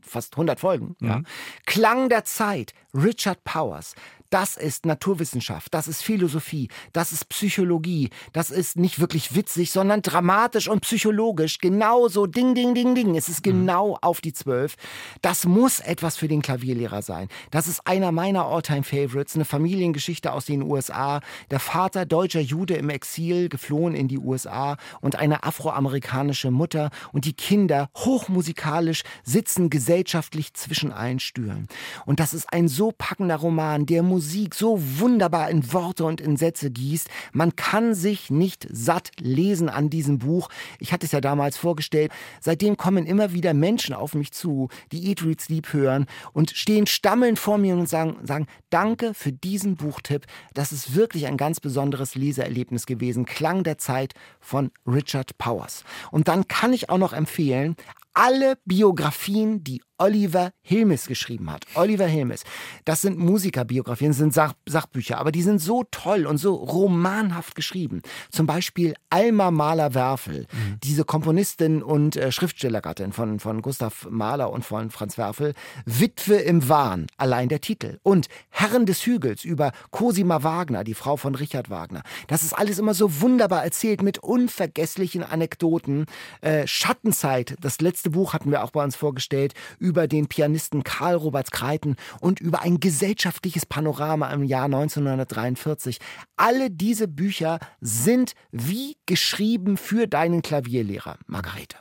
[0.02, 0.96] fast 100 Folgen.
[1.00, 1.22] Ja.
[1.66, 3.96] Klang der Zeit, Richard Powers.
[4.34, 10.02] Das ist Naturwissenschaft, das ist Philosophie, das ist Psychologie, das ist nicht wirklich witzig, sondern
[10.02, 11.60] dramatisch und psychologisch.
[11.60, 13.16] Genauso, ding, ding, ding, ding.
[13.16, 14.74] Es ist genau auf die Zwölf.
[15.22, 17.28] Das muss etwas für den Klavierlehrer sein.
[17.52, 21.20] Das ist einer meiner All-Time-Favorites, eine Familiengeschichte aus den USA.
[21.52, 27.26] Der Vater, deutscher Jude im Exil, geflohen in die USA und eine afroamerikanische Mutter und
[27.26, 31.68] die Kinder, hochmusikalisch, sitzen gesellschaftlich zwischen allen Stühlen.
[32.08, 34.23] Und das ist ein so packender Roman, der Musik
[34.54, 37.10] so wunderbar in Worte und in Sätze gießt.
[37.32, 40.50] Man kann sich nicht satt lesen an diesem Buch.
[40.80, 42.12] Ich hatte es ja damals vorgestellt.
[42.42, 46.88] Seitdem kommen immer wieder Menschen auf mich zu, die Eat, Read, Sleep hören und stehen
[46.88, 50.26] stammelnd vor mir und sagen, sagen, danke für diesen Buchtipp.
[50.54, 53.26] Das ist wirklich ein ganz besonderes Leseerlebnis gewesen.
[53.26, 55.84] Klang der Zeit von Richard Powers.
[56.12, 57.76] Und dann kann ich auch noch empfehlen,
[58.14, 61.66] alle Biografien, die Oliver Hilmes geschrieben hat.
[61.76, 62.44] Oliver Hilmes.
[62.84, 67.56] Das sind Musikerbiografien, das sind Sach Sachbücher, aber die sind so toll und so romanhaft
[67.56, 68.02] geschrieben.
[68.30, 70.48] Zum Beispiel Alma Mahler-Werfel,
[70.84, 75.54] diese Komponistin und äh, Schriftstellergattin von, von Gustav Mahler und von Franz Werfel.
[75.86, 78.00] Witwe im Wahn, allein der Titel.
[78.04, 82.04] Und Herren des Hügels über Cosima Wagner, die Frau von Richard Wagner.
[82.28, 86.08] Das ist alles immer so wunderbar erzählt mit unvergesslichen Anekdoten.
[86.42, 91.16] Äh, Schattenzeit, das letzte Buch hatten wir auch bei uns vorgestellt, über den Pianisten Karl
[91.16, 96.00] Robert Kreiten und über ein gesellschaftliches Panorama im Jahr 1943.
[96.36, 101.78] Alle diese Bücher sind wie geschrieben für deinen Klavierlehrer, Margarete.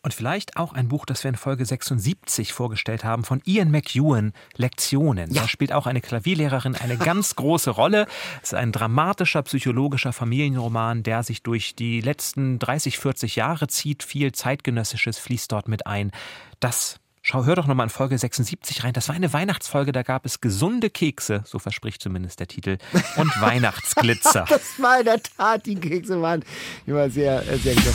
[0.00, 4.32] Und vielleicht auch ein Buch, das wir in Folge 76 vorgestellt haben, von Ian McEwan,
[4.56, 5.32] Lektionen.
[5.34, 8.06] Da spielt auch eine Klavierlehrerin eine ganz große Rolle.
[8.42, 14.04] Es ist ein dramatischer, psychologischer Familienroman, der sich durch die letzten 30, 40 Jahre zieht.
[14.04, 16.12] Viel Zeitgenössisches fließt dort mit ein.
[16.60, 17.00] Das
[17.30, 18.94] Schau, hör doch nochmal in Folge 76 rein.
[18.94, 22.78] Das war eine Weihnachtsfolge, da gab es gesunde Kekse, so verspricht zumindest der Titel,
[23.16, 24.46] und Weihnachtsglitzer.
[24.48, 26.42] Das war in der Tat, die Kekse waren
[26.86, 27.94] immer sehr, äh, sehr gut.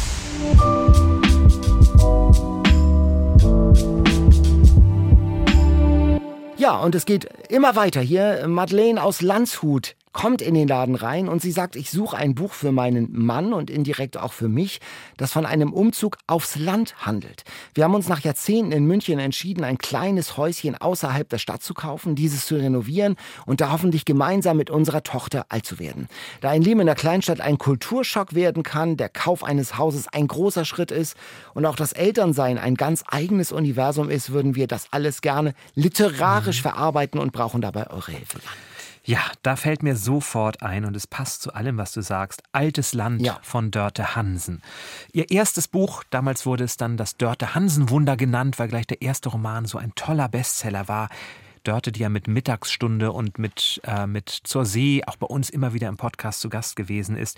[6.58, 8.48] Ja, und es geht immer weiter hier.
[8.48, 12.54] Madeleine aus Landshut kommt in den Laden rein und sie sagt, ich suche ein Buch
[12.54, 14.80] für meinen Mann und indirekt auch für mich,
[15.18, 17.44] das von einem Umzug aufs Land handelt.
[17.74, 21.74] Wir haben uns nach Jahrzehnten in München entschieden, ein kleines Häuschen außerhalb der Stadt zu
[21.74, 26.08] kaufen, dieses zu renovieren und da hoffentlich gemeinsam mit unserer Tochter alt zu werden.
[26.42, 30.28] Da ein Leben in der Kleinstadt ein Kulturschock werden kann, der Kauf eines Hauses ein
[30.28, 31.18] großer Schritt ist
[31.56, 36.62] und auch das Elternsein ein ganz eigenes Universum ist, würden wir das alles gerne literarisch
[36.62, 38.40] verarbeiten und brauchen dabei eure Hilfe.
[39.06, 42.42] Ja, da fällt mir sofort ein und es passt zu allem, was du sagst.
[42.54, 44.62] Altes Land von Dörte Hansen.
[45.12, 49.02] Ihr erstes Buch, damals wurde es dann das Dörte Hansen Wunder genannt, weil gleich der
[49.02, 51.10] erste Roman so ein toller Bestseller war.
[51.64, 55.74] Dörte, die ja mit Mittagsstunde und mit, äh, mit Zur See auch bei uns immer
[55.74, 57.38] wieder im Podcast zu Gast gewesen ist.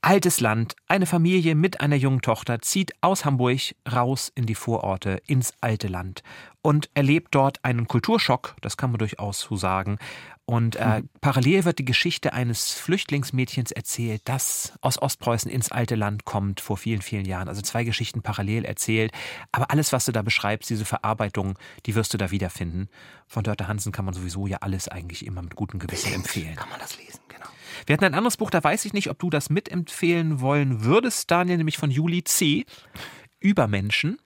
[0.00, 5.20] Altes Land, eine Familie mit einer jungen Tochter zieht aus Hamburg raus in die Vororte,
[5.26, 6.22] ins alte Land.
[6.66, 9.98] und erlebt dort einen Kulturschock, das kann man durchaus so sagen.
[10.48, 11.08] Und äh, Mhm.
[11.20, 16.76] parallel wird die Geschichte eines Flüchtlingsmädchens erzählt, das aus Ostpreußen ins alte Land kommt vor
[16.76, 17.48] vielen, vielen Jahren.
[17.48, 19.10] Also zwei Geschichten parallel erzählt.
[19.50, 22.88] Aber alles, was du da beschreibst, diese Verarbeitung, die wirst du da wiederfinden.
[23.26, 26.54] Von Dörte Hansen kann man sowieso ja alles eigentlich immer mit gutem Gewissen empfehlen.
[26.54, 27.46] Kann man das lesen, genau.
[27.86, 31.28] Wir hatten ein anderes Buch, da weiß ich nicht, ob du das mitempfehlen wollen würdest,
[31.28, 32.64] Daniel, nämlich von Juli C.
[33.40, 34.18] Übermenschen.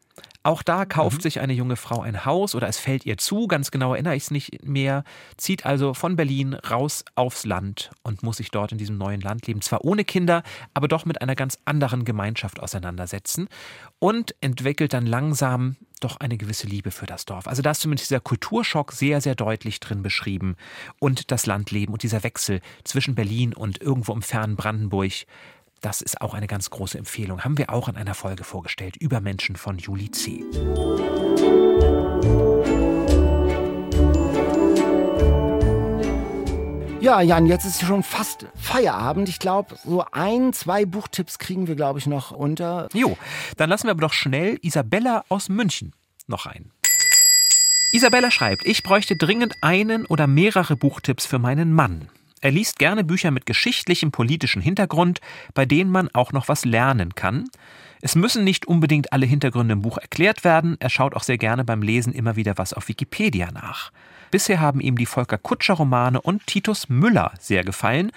[0.43, 1.23] Auch da kauft Mhm.
[1.23, 4.23] sich eine junge Frau ein Haus oder es fällt ihr zu, ganz genau erinnere ich
[4.25, 5.05] es nicht mehr,
[5.37, 9.47] zieht also von Berlin raus aufs Land und muss sich dort in diesem neuen Land
[9.47, 9.61] leben.
[9.61, 13.49] Zwar ohne Kinder, aber doch mit einer ganz anderen Gemeinschaft auseinandersetzen
[13.99, 17.47] und entwickelt dann langsam doch eine gewisse Liebe für das Dorf.
[17.47, 20.57] Also da ist zumindest dieser Kulturschock sehr, sehr deutlich drin beschrieben
[20.99, 25.13] und das Landleben und dieser Wechsel zwischen Berlin und irgendwo im fernen Brandenburg.
[25.81, 27.43] Das ist auch eine ganz große Empfehlung.
[27.43, 28.97] Haben wir auch in einer Folge vorgestellt.
[28.97, 30.45] Übermenschen von Juli C.
[37.01, 39.31] Ja, Jan, jetzt ist schon fast Feierabend.
[39.31, 42.89] Ich glaube, so ein, zwei Buchtipps kriegen wir, glaube ich, noch unter.
[42.93, 43.17] Jo,
[43.57, 45.95] dann lassen wir aber doch schnell Isabella aus München
[46.27, 46.73] noch ein.
[47.93, 52.11] Isabella schreibt, ich bräuchte dringend einen oder mehrere Buchtipps für meinen Mann.
[52.43, 55.21] Er liest gerne Bücher mit geschichtlichem politischen Hintergrund,
[55.53, 57.51] bei denen man auch noch was lernen kann.
[58.01, 60.77] Es müssen nicht unbedingt alle Hintergründe im Buch erklärt werden.
[60.81, 63.93] Er schaut auch sehr gerne beim Lesen immer wieder was auf Wikipedia nach.
[64.31, 68.11] Bisher haben ihm die Volker Kutscher Romane und Titus Müller sehr gefallen.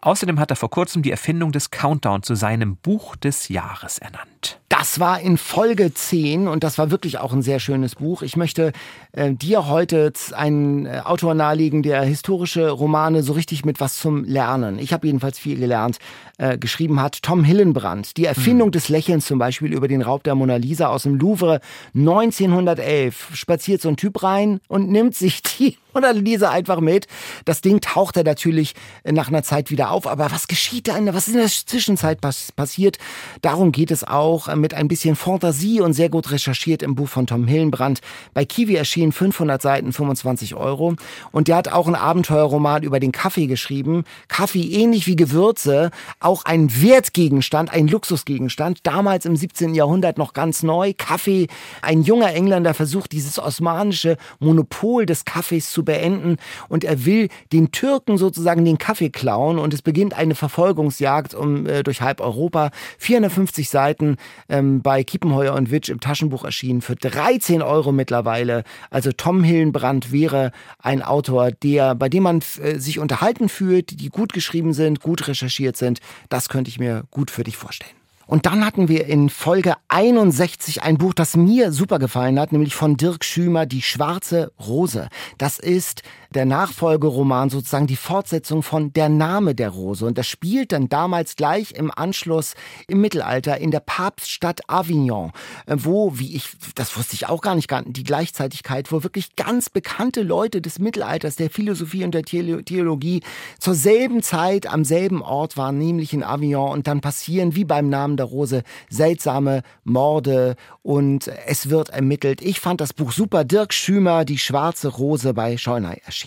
[0.00, 4.35] Außerdem hat er vor kurzem die Erfindung des Countdown zu seinem Buch des Jahres ernannt.
[4.68, 8.22] Das war in Folge 10 und das war wirklich auch ein sehr schönes Buch.
[8.22, 8.72] Ich möchte
[9.12, 14.24] äh, dir heute einen äh, Autor nahelegen, der historische Romane so richtig mit was zum
[14.24, 15.98] Lernen, ich habe jedenfalls viel gelernt,
[16.38, 17.22] äh, geschrieben hat.
[17.22, 21.04] Tom Hillenbrand, die Erfindung des Lächelns zum Beispiel über den Raub der Mona Lisa aus
[21.04, 21.60] dem Louvre
[21.94, 23.30] 1911.
[23.34, 27.06] Spaziert so ein Typ rein und nimmt sich die Mona Lisa einfach mit.
[27.46, 28.74] Das Ding taucht er natürlich
[29.04, 30.06] äh, nach einer Zeit wieder auf.
[30.06, 30.96] Aber was geschieht da?
[30.98, 32.98] In, der- was ist in der Zwischenzeit pass passiert?
[33.40, 37.08] Darum geht es auch äh, mit ein bisschen Fantasie und sehr gut recherchiert im Buch
[37.08, 38.00] von Tom Hillenbrand.
[38.34, 40.94] Bei Kiwi erschienen 500 Seiten, 25 Euro.
[41.32, 44.04] Und der hat auch einen Abenteuerroman über den Kaffee geschrieben.
[44.28, 48.80] Kaffee, ähnlich wie Gewürze, auch ein Wertgegenstand, ein Luxusgegenstand.
[48.82, 49.74] Damals im 17.
[49.74, 50.92] Jahrhundert noch ganz neu.
[50.96, 51.48] Kaffee,
[51.82, 56.36] ein junger Engländer versucht dieses osmanische Monopol des Kaffees zu beenden
[56.68, 61.66] und er will den Türken sozusagen den Kaffee klauen und es beginnt eine Verfolgungsjagd um,
[61.66, 62.70] äh, durch halb Europa.
[62.98, 64.16] 450 Seiten
[64.48, 68.64] ähm, bei Kiepenheuer und Witsch im Taschenbuch erschienen für 13 Euro mittlerweile.
[68.90, 74.08] Also Tom Hillenbrand wäre ein Autor, der, bei dem man äh, sich unterhalten fühlt, die
[74.08, 76.00] gut geschrieben sind, gut recherchiert sind.
[76.28, 77.96] Das könnte ich mir gut für dich vorstellen.
[78.26, 82.74] Und dann hatten wir in Folge 61 ein Buch, das mir super gefallen hat, nämlich
[82.74, 85.08] von Dirk Schümer, Die schwarze Rose.
[85.38, 86.02] Das ist
[86.36, 90.06] der Nachfolgeroman, sozusagen die Fortsetzung von Der Name der Rose.
[90.06, 92.54] Und das spielt dann damals gleich im Anschluss
[92.86, 95.32] im Mittelalter in der Papststadt Avignon,
[95.66, 99.70] äh, wo, wie ich, das wusste ich auch gar nicht, die Gleichzeitigkeit, wo wirklich ganz
[99.70, 103.22] bekannte Leute des Mittelalters, der Philosophie und der Theolo- Theologie
[103.58, 106.70] zur selben Zeit am selben Ort waren, nämlich in Avignon.
[106.70, 112.42] Und dann passieren, wie beim Namen der Rose, seltsame Morde und es wird ermittelt.
[112.42, 113.44] Ich fand das Buch super.
[113.44, 116.25] Dirk Schümer, Die schwarze Rose bei Scheunay erschienen.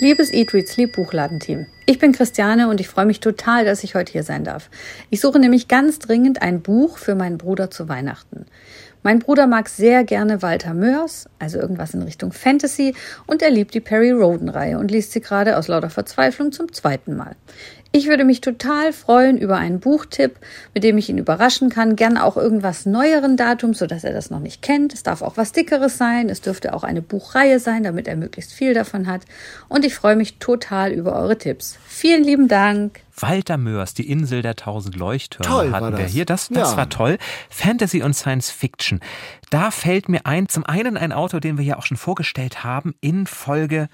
[0.00, 1.66] Liebes Eat, Read, Sleep Buchladenteam.
[1.84, 4.70] Ich bin Christiane und ich freue mich total, dass ich heute hier sein darf.
[5.10, 8.46] Ich suche nämlich ganz dringend ein Buch für meinen Bruder zu Weihnachten.
[9.02, 12.94] Mein Bruder mag sehr gerne Walter Mörs, also irgendwas in Richtung Fantasy,
[13.26, 17.16] und er liebt die Perry Roden-Reihe und liest sie gerade aus lauter Verzweiflung zum zweiten
[17.16, 17.34] Mal.
[17.90, 20.36] Ich würde mich total freuen über einen Buchtipp,
[20.74, 21.96] mit dem ich ihn überraschen kann.
[21.96, 24.92] Gerne auch irgendwas neueren Datums, sodass er das noch nicht kennt.
[24.92, 26.28] Es darf auch was Dickeres sein.
[26.28, 29.22] Es dürfte auch eine Buchreihe sein, damit er möglichst viel davon hat.
[29.68, 31.78] Und ich freue mich total über eure Tipps.
[31.86, 33.00] Vielen lieben Dank.
[33.16, 36.12] Walter Mörs, die Insel der tausend Leuchttürme Toll war hatten wir das.
[36.12, 36.26] hier.
[36.26, 36.76] Das, das Ja.
[36.76, 37.16] war toll.
[37.48, 39.00] Fantasy und Science Fiction.
[39.50, 42.94] Da fällt mir ein, zum einen ein Autor, den wir ja auch schon vorgestellt haben
[43.00, 43.88] in Folge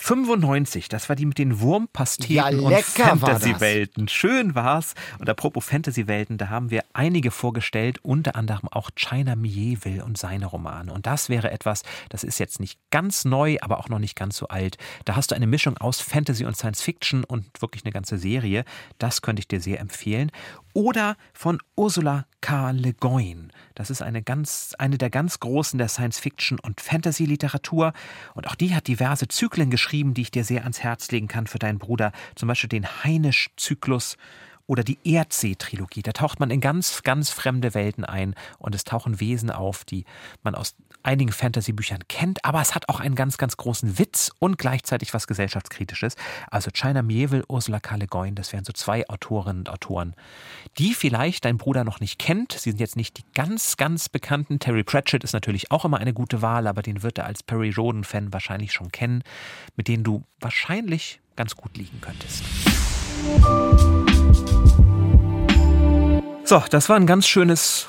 [0.00, 2.82] 95, das war die mit den Wurmpasteten Ja, und war.
[2.82, 4.06] Fantasy-Welten.
[4.06, 4.94] Schön war's.
[5.18, 10.46] Und apropos Fantasy-Welten, da haben wir einige vorgestellt, unter anderem auch China Mieville und seine
[10.46, 10.92] Romane.
[10.92, 14.36] Und das wäre etwas, das ist jetzt nicht ganz neu, aber auch noch nicht ganz
[14.36, 14.78] so alt.
[15.04, 18.64] Da hast du eine Mischung aus Fantasy und Science Fiction und wirklich eine ganze Serie.
[18.98, 20.30] Das könnte ich dir sehr empfehlen.
[20.78, 22.70] Oder von Ursula K.
[22.70, 23.50] Le Guin.
[23.74, 27.92] Das ist eine ganz, eine der ganz großen der Science-Fiction- und Fantasy-Literatur.
[28.34, 31.48] Und auch die hat diverse Zyklen geschrieben, die ich dir sehr ans Herz legen kann
[31.48, 32.12] für deinen Bruder.
[32.36, 34.16] Zum Beispiel den Heinisch-Zyklus
[34.68, 36.02] oder die Erdsee-Trilogie.
[36.02, 40.04] Da taucht man in ganz, ganz fremde Welten ein und es tauchen Wesen auf, die
[40.44, 44.58] man aus einigen Fantasy-Büchern kennt, aber es hat auch einen ganz, ganz großen Witz und
[44.58, 46.14] gleichzeitig was gesellschaftskritisches.
[46.50, 47.96] Also China Mieville, Ursula K.
[47.96, 50.14] Le Guin, das wären so zwei Autorinnen und Autoren,
[50.78, 52.52] die vielleicht dein Bruder noch nicht kennt.
[52.52, 54.58] Sie sind jetzt nicht die ganz, ganz bekannten.
[54.58, 57.70] Terry Pratchett ist natürlich auch immer eine gute Wahl, aber den wird er als Perry
[57.70, 59.22] Roden-Fan wahrscheinlich schon kennen,
[59.76, 62.42] mit denen du wahrscheinlich ganz gut liegen könntest.
[66.44, 67.86] So, das war ein ganz schönes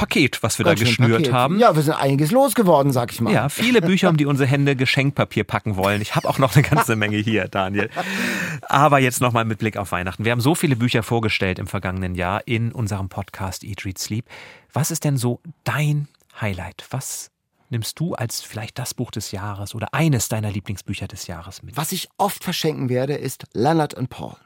[0.00, 1.32] Paket, was wir Ganz da geschnürt Paket.
[1.34, 1.58] haben.
[1.58, 3.34] Ja, wir sind einiges losgeworden, sag ich mal.
[3.34, 6.00] Ja, viele Bücher, um die unsere Hände Geschenkpapier packen wollen.
[6.00, 7.90] Ich habe auch noch eine ganze Menge hier, Daniel.
[8.62, 10.24] Aber jetzt nochmal mit Blick auf Weihnachten.
[10.24, 14.24] Wir haben so viele Bücher vorgestellt im vergangenen Jahr in unserem Podcast Eat, Read, Sleep.
[14.72, 16.08] Was ist denn so dein
[16.40, 16.86] Highlight?
[16.88, 17.30] Was
[17.68, 21.76] nimmst du als vielleicht das Buch des Jahres oder eines deiner Lieblingsbücher des Jahres mit?
[21.76, 24.36] Was ich oft verschenken werde, ist Leonard und Paul.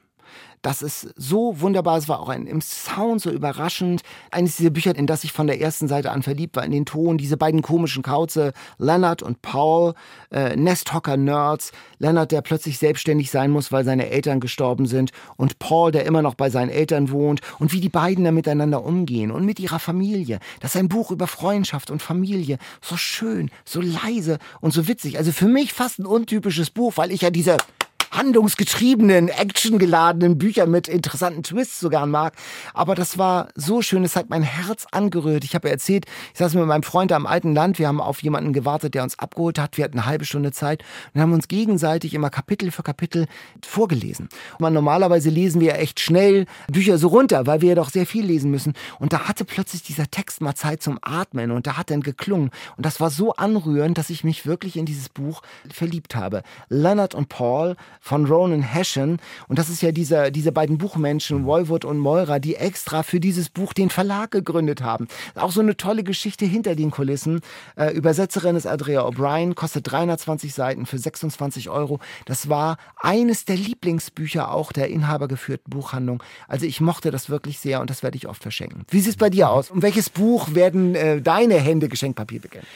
[0.65, 1.99] Das ist so wunderbar.
[1.99, 4.01] Es war auch ein, im Sound so überraschend.
[4.31, 6.87] Eines dieser Bücher, in das ich von der ersten Seite an verliebt war, in den
[6.87, 7.19] Ton.
[7.19, 9.93] Diese beiden komischen Kauze, Leonard und Paul,
[10.31, 11.73] äh, Nesthocker-Nerds.
[11.99, 15.11] Leonard, der plötzlich selbstständig sein muss, weil seine Eltern gestorben sind.
[15.37, 17.43] Und Paul, der immer noch bei seinen Eltern wohnt.
[17.59, 20.39] Und wie die beiden da miteinander umgehen und mit ihrer Familie.
[20.61, 22.57] Das ist ein Buch über Freundschaft und Familie.
[22.81, 25.19] So schön, so leise und so witzig.
[25.19, 27.59] Also für mich fast ein untypisches Buch, weil ich ja diese
[28.17, 32.35] handlungsgetriebenen, actiongeladenen Bücher mit interessanten Twists so gern mag.
[32.73, 35.45] Aber das war so schön, es hat mein Herz angerührt.
[35.45, 38.53] Ich habe erzählt, ich saß mit meinem Freund am alten Land, wir haben auf jemanden
[38.53, 39.77] gewartet, der uns abgeholt hat.
[39.77, 43.27] Wir hatten eine halbe Stunde Zeit und haben uns gegenseitig immer Kapitel für Kapitel
[43.65, 44.29] vorgelesen.
[44.59, 48.07] Und normalerweise lesen wir ja echt schnell Bücher so runter, weil wir ja doch sehr
[48.07, 48.75] viel lesen müssen.
[48.99, 52.51] Und da hatte plötzlich dieser Text mal Zeit zum Atmen und da hat dann geklungen.
[52.77, 56.43] Und das war so anrührend, dass ich mich wirklich in dieses Buch verliebt habe.
[56.69, 59.19] Leonard und Paul von Ronan Hession.
[59.49, 63.49] Und das ist ja dieser, diese beiden Buchmenschen, Wolwood und Moira, die extra für dieses
[63.49, 65.09] Buch den Verlag gegründet haben.
[65.35, 67.41] Auch so eine tolle Geschichte hinter den Kulissen.
[67.77, 71.99] Äh, Übersetzerin ist Andrea O'Brien, kostet 320 Seiten für 26 Euro.
[72.27, 76.23] Das war eines der Lieblingsbücher auch der inhabergeführten Buchhandlung.
[76.47, 78.85] Also ich mochte das wirklich sehr und das werde ich oft verschenken.
[78.91, 79.71] Wie sieht es bei dir aus?
[79.71, 82.67] Um welches Buch werden äh, deine Hände Geschenkpapier beginnen?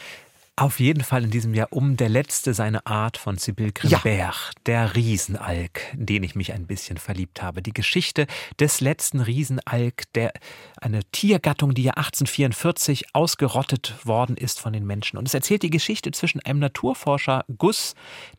[0.59, 4.96] Auf jeden Fall in diesem Jahr um Der Letzte seine Art von Sibylle Grimbert, der
[4.96, 7.62] Riesenalk, in den ich mich ein bisschen verliebt habe.
[7.62, 8.26] Die Geschichte
[8.59, 10.32] des letzten Riesenalk, der
[10.80, 15.16] eine Tiergattung, die ja 1844 ausgerottet worden ist von den Menschen.
[15.16, 17.94] Und es erzählt die Geschichte zwischen einem Naturforscher Gus,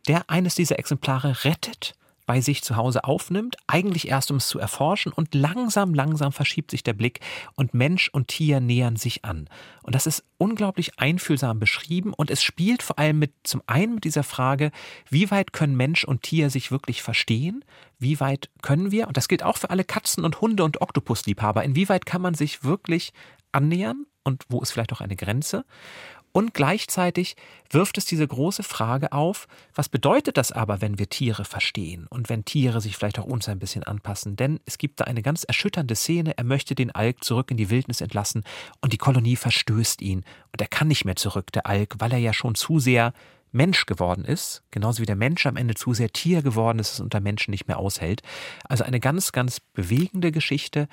[0.10, 1.96] der eines dieser Exemplare rettet
[2.30, 6.70] bei sich zu Hause aufnimmt, eigentlich erst um es zu erforschen und langsam, langsam verschiebt
[6.70, 7.22] sich der Blick
[7.56, 9.50] und Mensch und Tier nähern sich an.
[9.82, 14.04] Und das ist unglaublich einfühlsam beschrieben und es spielt vor allem mit, zum einen mit
[14.04, 14.70] dieser Frage,
[15.10, 17.66] wie weit können Mensch und Tier sich wirklich verstehen?
[17.98, 21.64] Wie weit können wir, und das gilt auch für alle Katzen und Hunde und Oktopusliebhaber,
[21.64, 23.12] inwieweit kann man sich wirklich
[23.52, 25.66] annähern und wo ist vielleicht auch eine Grenze?
[26.32, 27.36] Und gleichzeitig
[27.70, 32.30] wirft es diese große Frage auf, was bedeutet das aber, wenn wir Tiere verstehen und
[32.30, 34.36] wenn Tiere sich vielleicht auch uns ein bisschen anpassen?
[34.36, 37.70] Denn es gibt da eine ganz erschütternde Szene, er möchte den Alk zurück in die
[37.70, 38.44] Wildnis entlassen
[38.82, 42.20] und die Kolonie verstößt ihn und er kann nicht mehr zurück, der Alk, weil er
[42.20, 43.14] ja schon zu sehr
[43.52, 47.00] Mensch geworden ist, genauso wie der Mensch am Ende zu sehr Tier geworden ist, es
[47.00, 48.22] unter Menschen nicht mehr aushält.
[48.66, 50.88] Also eine ganz, ganz bewegende Geschichte,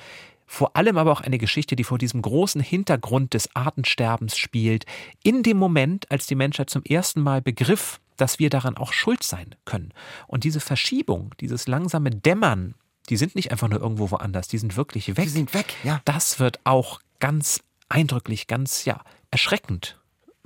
[0.47, 4.86] vor allem aber auch eine Geschichte, die vor diesem großen Hintergrund des Artensterbens spielt,
[5.22, 9.22] in dem Moment, als die Menschheit zum ersten Mal begriff, dass wir daran auch schuld
[9.22, 9.92] sein können.
[10.26, 12.74] Und diese Verschiebung, dieses langsame Dämmern,
[13.09, 15.24] die sind nicht einfach nur irgendwo woanders, die sind wirklich weg.
[15.24, 16.01] Die sind weg, ja.
[16.05, 20.01] Das wird auch ganz eindrücklich, ganz ja, erschreckend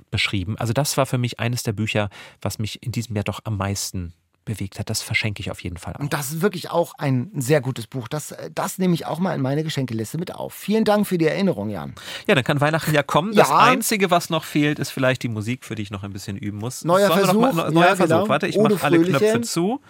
[0.09, 0.57] beschrieben.
[0.57, 2.09] Also das war für mich eines der Bücher,
[2.41, 4.13] was mich in diesem Jahr doch am meisten
[4.45, 4.89] bewegt hat.
[4.89, 5.99] Das verschenke ich auf jeden Fall auch.
[5.99, 8.07] Und das ist wirklich auch ein sehr gutes Buch.
[8.07, 10.53] Das, das nehme ich auch mal in meine Geschenkeliste mit auf.
[10.53, 11.93] Vielen Dank für die Erinnerung, Jan.
[12.27, 13.33] Ja, dann kann Weihnachten ja kommen.
[13.35, 16.37] Das Einzige, was noch fehlt, ist vielleicht die Musik, für die ich noch ein bisschen
[16.37, 16.83] üben muss.
[16.83, 17.41] Neuer Sollen Versuch.
[17.53, 18.15] Mal, neuer Ja, Versuch.
[18.15, 18.29] genau.
[18.29, 19.17] Warte, ich Oh, mache alle Fröhliche.
[19.19, 19.81] Knöpfe zu.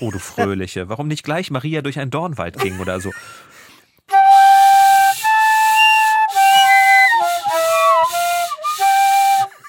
[0.00, 0.88] Oh, du Fröhliche.
[0.88, 3.10] Warum nicht gleich Maria durch einen Dornwald ging oder so?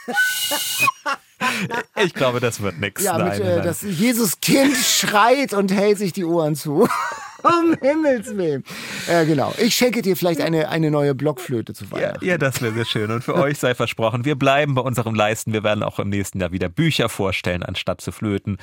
[2.04, 3.04] Ich glaube, das wird nichts.
[3.04, 3.64] Ja, mit, nein, äh, nein.
[3.64, 6.88] das Jesuskind schreit und hält sich die Ohren zu.
[7.44, 8.64] um Himmels Willen.
[9.08, 9.54] Ja, genau.
[9.58, 12.26] Ich schenke dir vielleicht eine, eine neue Blockflöte zu Weihnachten.
[12.26, 13.12] Ja, das wäre sehr schön.
[13.12, 15.54] Und für euch sei versprochen, wir bleiben bei unserem Leisten.
[15.54, 18.58] Wir werden auch im nächsten Jahr wieder Bücher vorstellen, anstatt zu flöten.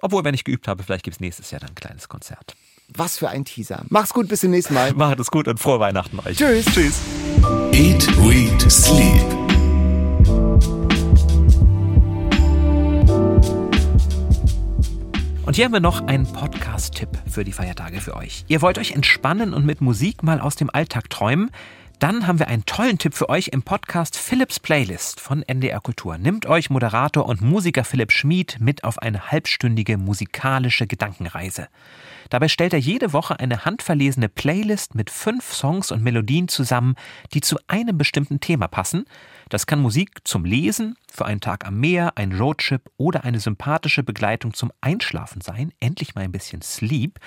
[0.00, 2.54] Obwohl, wenn ich geübt habe, vielleicht gibt es nächstes Jahr dann ein kleines Konzert.
[2.94, 3.84] Was für ein Teaser.
[3.88, 4.94] Mach's gut, bis zum nächsten Mal.
[4.94, 6.38] Macht es gut und frohe Weihnachten euch.
[6.38, 6.64] Tschüss.
[6.66, 7.00] Tschüss.
[7.72, 9.47] Eat, Read, Sleep.
[15.48, 18.44] Und hier haben wir noch einen Podcast-Tipp für die Feiertage für euch.
[18.48, 21.50] Ihr wollt euch entspannen und mit Musik mal aus dem Alltag träumen?
[21.98, 26.18] Dann haben wir einen tollen Tipp für euch im Podcast Philips Playlist von NDR Kultur.
[26.18, 31.68] Nimmt euch Moderator und Musiker Philipp Schmid mit auf eine halbstündige musikalische Gedankenreise.
[32.28, 36.94] Dabei stellt er jede Woche eine handverlesene Playlist mit fünf Songs und Melodien zusammen,
[37.32, 39.06] die zu einem bestimmten Thema passen.
[39.48, 44.02] Das kann Musik zum Lesen, für einen Tag am Meer, ein Roadtrip oder eine sympathische
[44.02, 45.72] Begleitung zum Einschlafen sein.
[45.80, 47.18] Endlich mal ein bisschen Sleep.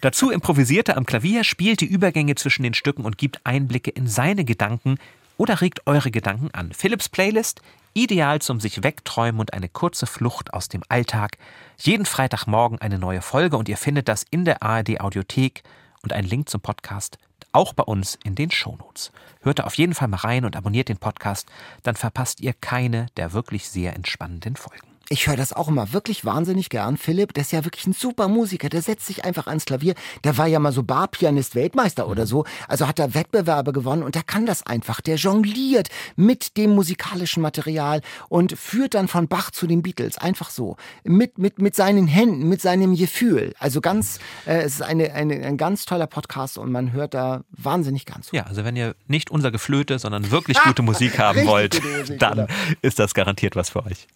[0.00, 4.06] Dazu improvisiert er am Klavier, spielt die Übergänge zwischen den Stücken und gibt Einblicke in
[4.06, 4.96] seine Gedanken
[5.36, 6.72] oder regt eure Gedanken an.
[6.72, 7.62] Philips Playlist
[7.94, 11.36] Ideal zum sich wegträumen und eine kurze Flucht aus dem Alltag.
[11.78, 15.62] Jeden Freitagmorgen eine neue Folge und ihr findet das in der ARD Audiothek
[16.02, 17.18] und einen Link zum Podcast
[17.52, 19.12] auch bei uns in den Shownotes.
[19.40, 21.48] Hört da auf jeden Fall mal rein und abonniert den Podcast,
[21.82, 24.91] dann verpasst ihr keine der wirklich sehr entspannenden Folgen.
[25.12, 26.96] Ich höre das auch immer wirklich wahnsinnig gern.
[26.96, 28.70] Philipp, der ist ja wirklich ein super Musiker.
[28.70, 29.94] Der setzt sich einfach ans Klavier.
[30.24, 32.46] Der war ja mal so Barpianist, Weltmeister oder so.
[32.66, 35.02] Also hat er Wettbewerbe gewonnen und der kann das einfach.
[35.02, 38.00] Der jongliert mit dem musikalischen Material
[38.30, 40.16] und führt dann von Bach zu den Beatles.
[40.16, 40.78] Einfach so.
[41.04, 43.52] Mit, mit, mit seinen Händen, mit seinem Gefühl.
[43.58, 47.42] Also ganz, äh, es ist eine, eine, ein ganz toller Podcast und man hört da
[47.50, 48.30] wahnsinnig ganz.
[48.32, 51.82] Ja, also wenn ihr nicht unser Geflöte, sondern wirklich gute Musik haben wollt,
[52.18, 52.46] dann
[52.80, 54.06] ist das garantiert was für euch.